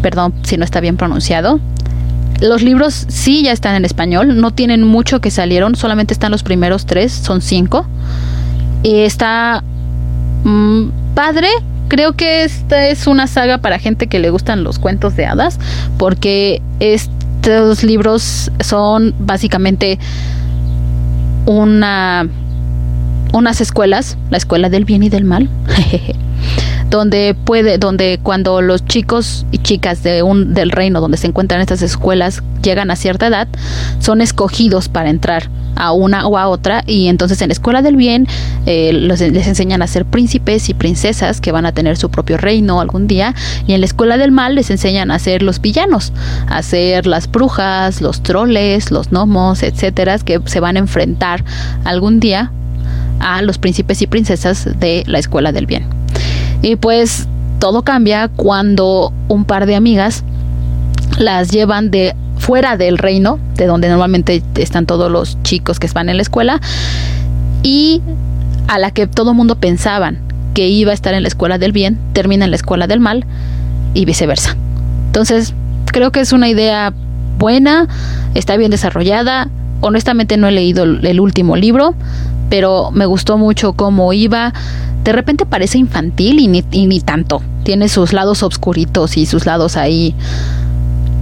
Perdón 0.02 0.34
si 0.42 0.56
no 0.56 0.64
está 0.64 0.80
bien 0.80 0.96
pronunciado. 0.96 1.60
Los 2.40 2.62
libros 2.62 3.06
sí 3.08 3.42
ya 3.42 3.52
están 3.52 3.74
en 3.74 3.84
español, 3.84 4.40
no 4.40 4.50
tienen 4.50 4.82
mucho 4.82 5.20
que 5.20 5.30
salieron, 5.30 5.74
solamente 5.76 6.14
están 6.14 6.32
los 6.32 6.42
primeros 6.42 6.86
tres, 6.86 7.12
son 7.12 7.42
cinco. 7.42 7.86
Y 8.82 9.00
está 9.00 9.62
mm, 10.44 10.88
padre. 11.14 11.48
Creo 11.88 12.12
que 12.12 12.44
esta 12.44 12.86
es 12.86 13.06
una 13.06 13.26
saga 13.26 13.58
para 13.58 13.78
gente 13.78 14.06
que 14.06 14.20
le 14.20 14.30
gustan 14.30 14.62
los 14.62 14.78
cuentos 14.78 15.16
de 15.16 15.26
hadas, 15.26 15.58
porque 15.98 16.62
estos 16.78 17.82
libros 17.82 18.50
son 18.60 19.14
básicamente 19.18 19.98
una 21.46 22.28
unas 23.32 23.60
escuelas, 23.60 24.16
la 24.30 24.36
escuela 24.36 24.68
del 24.68 24.84
bien 24.84 25.02
y 25.02 25.08
del 25.08 25.24
mal, 25.24 25.48
donde 26.90 27.34
puede, 27.44 27.78
donde 27.78 28.18
cuando 28.22 28.60
los 28.60 28.84
chicos 28.84 29.46
y 29.52 29.58
chicas 29.58 30.02
de 30.02 30.22
un 30.22 30.54
del 30.54 30.70
reino 30.70 31.00
donde 31.00 31.16
se 31.16 31.28
encuentran 31.28 31.60
estas 31.60 31.82
escuelas 31.82 32.42
llegan 32.62 32.90
a 32.90 32.96
cierta 32.96 33.28
edad, 33.28 33.48
son 34.00 34.20
escogidos 34.20 34.88
para 34.88 35.08
entrar 35.08 35.48
a 35.76 35.92
una 35.92 36.26
o 36.26 36.36
a 36.36 36.48
otra 36.48 36.82
y 36.86 37.06
entonces 37.06 37.40
en 37.40 37.48
la 37.48 37.52
escuela 37.52 37.80
del 37.80 37.96
bien 37.96 38.26
eh, 38.66 38.92
les 38.92 39.20
enseñan 39.20 39.82
a 39.82 39.86
ser 39.86 40.04
príncipes 40.04 40.68
y 40.68 40.74
princesas 40.74 41.40
que 41.40 41.52
van 41.52 41.64
a 41.64 41.72
tener 41.72 41.96
su 41.96 42.10
propio 42.10 42.36
reino 42.36 42.80
algún 42.80 43.06
día 43.06 43.34
y 43.66 43.72
en 43.72 43.80
la 43.80 43.86
escuela 43.86 44.18
del 44.18 44.32
mal 44.32 44.56
les 44.56 44.70
enseñan 44.70 45.10
a 45.10 45.18
ser 45.18 45.42
los 45.42 45.60
villanos, 45.60 46.12
a 46.48 46.62
ser 46.62 47.06
las 47.06 47.30
brujas, 47.30 48.00
los 48.02 48.22
troles, 48.22 48.90
los 48.90 49.10
gnomos, 49.10 49.62
etcétera, 49.62 50.18
que 50.18 50.40
se 50.44 50.60
van 50.60 50.76
a 50.76 50.80
enfrentar 50.80 51.44
algún 51.84 52.20
día 52.20 52.50
a 53.20 53.42
los 53.42 53.58
príncipes 53.58 54.02
y 54.02 54.06
princesas 54.06 54.68
de 54.80 55.04
la 55.06 55.18
escuela 55.18 55.52
del 55.52 55.66
bien. 55.66 55.86
Y 56.62 56.76
pues 56.76 57.28
todo 57.58 57.82
cambia 57.82 58.28
cuando 58.28 59.12
un 59.28 59.44
par 59.44 59.66
de 59.66 59.76
amigas 59.76 60.24
las 61.18 61.50
llevan 61.50 61.90
de 61.90 62.14
fuera 62.38 62.76
del 62.76 62.98
reino, 62.98 63.38
de 63.56 63.66
donde 63.66 63.88
normalmente 63.88 64.42
están 64.56 64.86
todos 64.86 65.10
los 65.12 65.40
chicos 65.42 65.78
que 65.78 65.86
están 65.86 66.08
en 66.08 66.16
la 66.16 66.22
escuela, 66.22 66.60
y 67.62 68.00
a 68.66 68.78
la 68.78 68.90
que 68.90 69.06
todo 69.06 69.34
mundo 69.34 69.56
pensaban 69.56 70.18
que 70.54 70.68
iba 70.68 70.90
a 70.90 70.94
estar 70.94 71.14
en 71.14 71.22
la 71.22 71.28
escuela 71.28 71.58
del 71.58 71.72
bien, 71.72 71.98
termina 72.12 72.46
en 72.46 72.50
la 72.50 72.56
escuela 72.56 72.86
del 72.86 73.00
mal 73.00 73.26
y 73.94 74.04
viceversa. 74.04 74.56
Entonces, 75.06 75.54
creo 75.86 76.12
que 76.12 76.20
es 76.20 76.32
una 76.32 76.48
idea 76.48 76.92
buena, 77.38 77.88
está 78.34 78.56
bien 78.56 78.70
desarrollada. 78.70 79.48
Honestamente 79.82 80.36
no 80.36 80.48
he 80.48 80.52
leído 80.52 80.84
el 80.84 81.20
último 81.20 81.56
libro, 81.56 81.94
pero 82.50 82.90
me 82.90 83.06
gustó 83.06 83.38
mucho 83.38 83.72
cómo 83.72 84.12
iba. 84.12 84.52
De 85.04 85.12
repente 85.12 85.46
parece 85.46 85.78
infantil 85.78 86.40
y 86.40 86.48
ni, 86.48 86.62
ni 86.62 87.00
tanto. 87.00 87.40
Tiene 87.62 87.88
sus 87.88 88.12
lados 88.12 88.42
oscuritos 88.42 89.16
y 89.16 89.24
sus 89.24 89.46
lados 89.46 89.78
ahí 89.78 90.14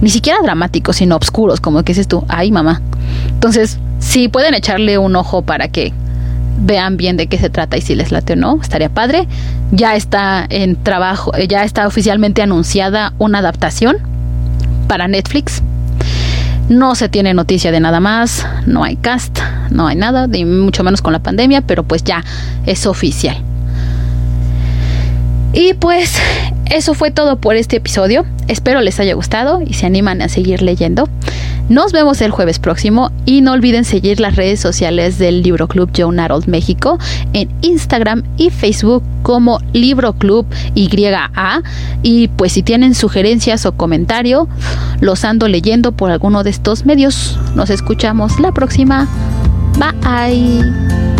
ni 0.01 0.09
siquiera 0.09 0.39
dramáticos, 0.41 0.97
sino 0.97 1.15
oscuros, 1.15 1.61
como 1.61 1.83
que 1.83 1.93
dices 1.93 2.07
tú, 2.07 2.25
ay 2.27 2.51
mamá. 2.51 2.81
Entonces, 3.29 3.79
si 3.99 4.27
pueden 4.27 4.53
echarle 4.53 4.97
un 4.97 5.15
ojo 5.15 5.41
para 5.41 5.67
que 5.67 5.93
vean 6.61 6.97
bien 6.97 7.17
de 7.17 7.27
qué 7.27 7.37
se 7.37 7.49
trata 7.49 7.77
y 7.77 7.81
si 7.81 7.95
les 7.95 8.11
late 8.11 8.33
o 8.33 8.35
no, 8.35 8.59
estaría 8.61 8.89
padre. 8.89 9.27
Ya 9.71 9.95
está 9.95 10.45
en 10.49 10.75
trabajo, 10.81 11.35
eh, 11.35 11.47
ya 11.47 11.63
está 11.63 11.87
oficialmente 11.87 12.41
anunciada 12.41 13.13
una 13.17 13.39
adaptación 13.39 13.97
para 14.87 15.07
Netflix. 15.07 15.61
No 16.69 16.95
se 16.95 17.09
tiene 17.09 17.33
noticia 17.33 17.71
de 17.71 17.79
nada 17.79 17.99
más, 17.99 18.45
no 18.65 18.83
hay 18.83 18.95
cast, 18.95 19.39
no 19.69 19.87
hay 19.87 19.95
nada, 19.95 20.27
mucho 20.27 20.83
menos 20.83 21.01
con 21.01 21.13
la 21.13 21.19
pandemia, 21.19 21.61
pero 21.61 21.83
pues 21.83 22.03
ya 22.03 22.23
es 22.65 22.85
oficial. 22.85 23.37
Y 25.51 25.73
pues 25.73 26.15
eso 26.69 26.93
fue 26.93 27.11
todo 27.11 27.37
por 27.37 27.55
este 27.55 27.77
episodio. 27.77 28.25
Espero 28.47 28.81
les 28.81 28.99
haya 28.99 29.15
gustado 29.15 29.61
y 29.65 29.73
se 29.73 29.87
animan 29.87 30.21
a 30.21 30.29
seguir 30.29 30.61
leyendo. 30.61 31.09
Nos 31.69 31.91
vemos 31.91 32.21
el 32.21 32.31
jueves 32.31 32.57
próximo 32.57 33.11
y 33.25 33.41
no 33.41 33.53
olviden 33.53 33.85
seguir 33.85 34.19
las 34.19 34.35
redes 34.35 34.59
sociales 34.59 35.19
del 35.19 35.43
Libro 35.43 35.67
Club 35.67 35.91
John 35.95 36.19
Harold 36.19 36.47
México 36.47 36.97
en 37.33 37.49
Instagram 37.61 38.23
y 38.37 38.49
Facebook 38.49 39.03
como 39.21 39.59
Libro 39.73 40.13
Club 40.13 40.47
YA. 40.75 41.61
Y 42.01 42.27
pues 42.29 42.53
si 42.53 42.63
tienen 42.63 42.95
sugerencias 42.95 43.65
o 43.65 43.71
comentario, 43.71 44.47
los 44.99 45.23
ando 45.25 45.47
leyendo 45.47 45.91
por 45.91 46.09
alguno 46.11 46.43
de 46.43 46.49
estos 46.49 46.85
medios. 46.85 47.37
Nos 47.55 47.69
escuchamos 47.69 48.39
la 48.39 48.51
próxima. 48.51 49.07
Bye. 49.79 51.18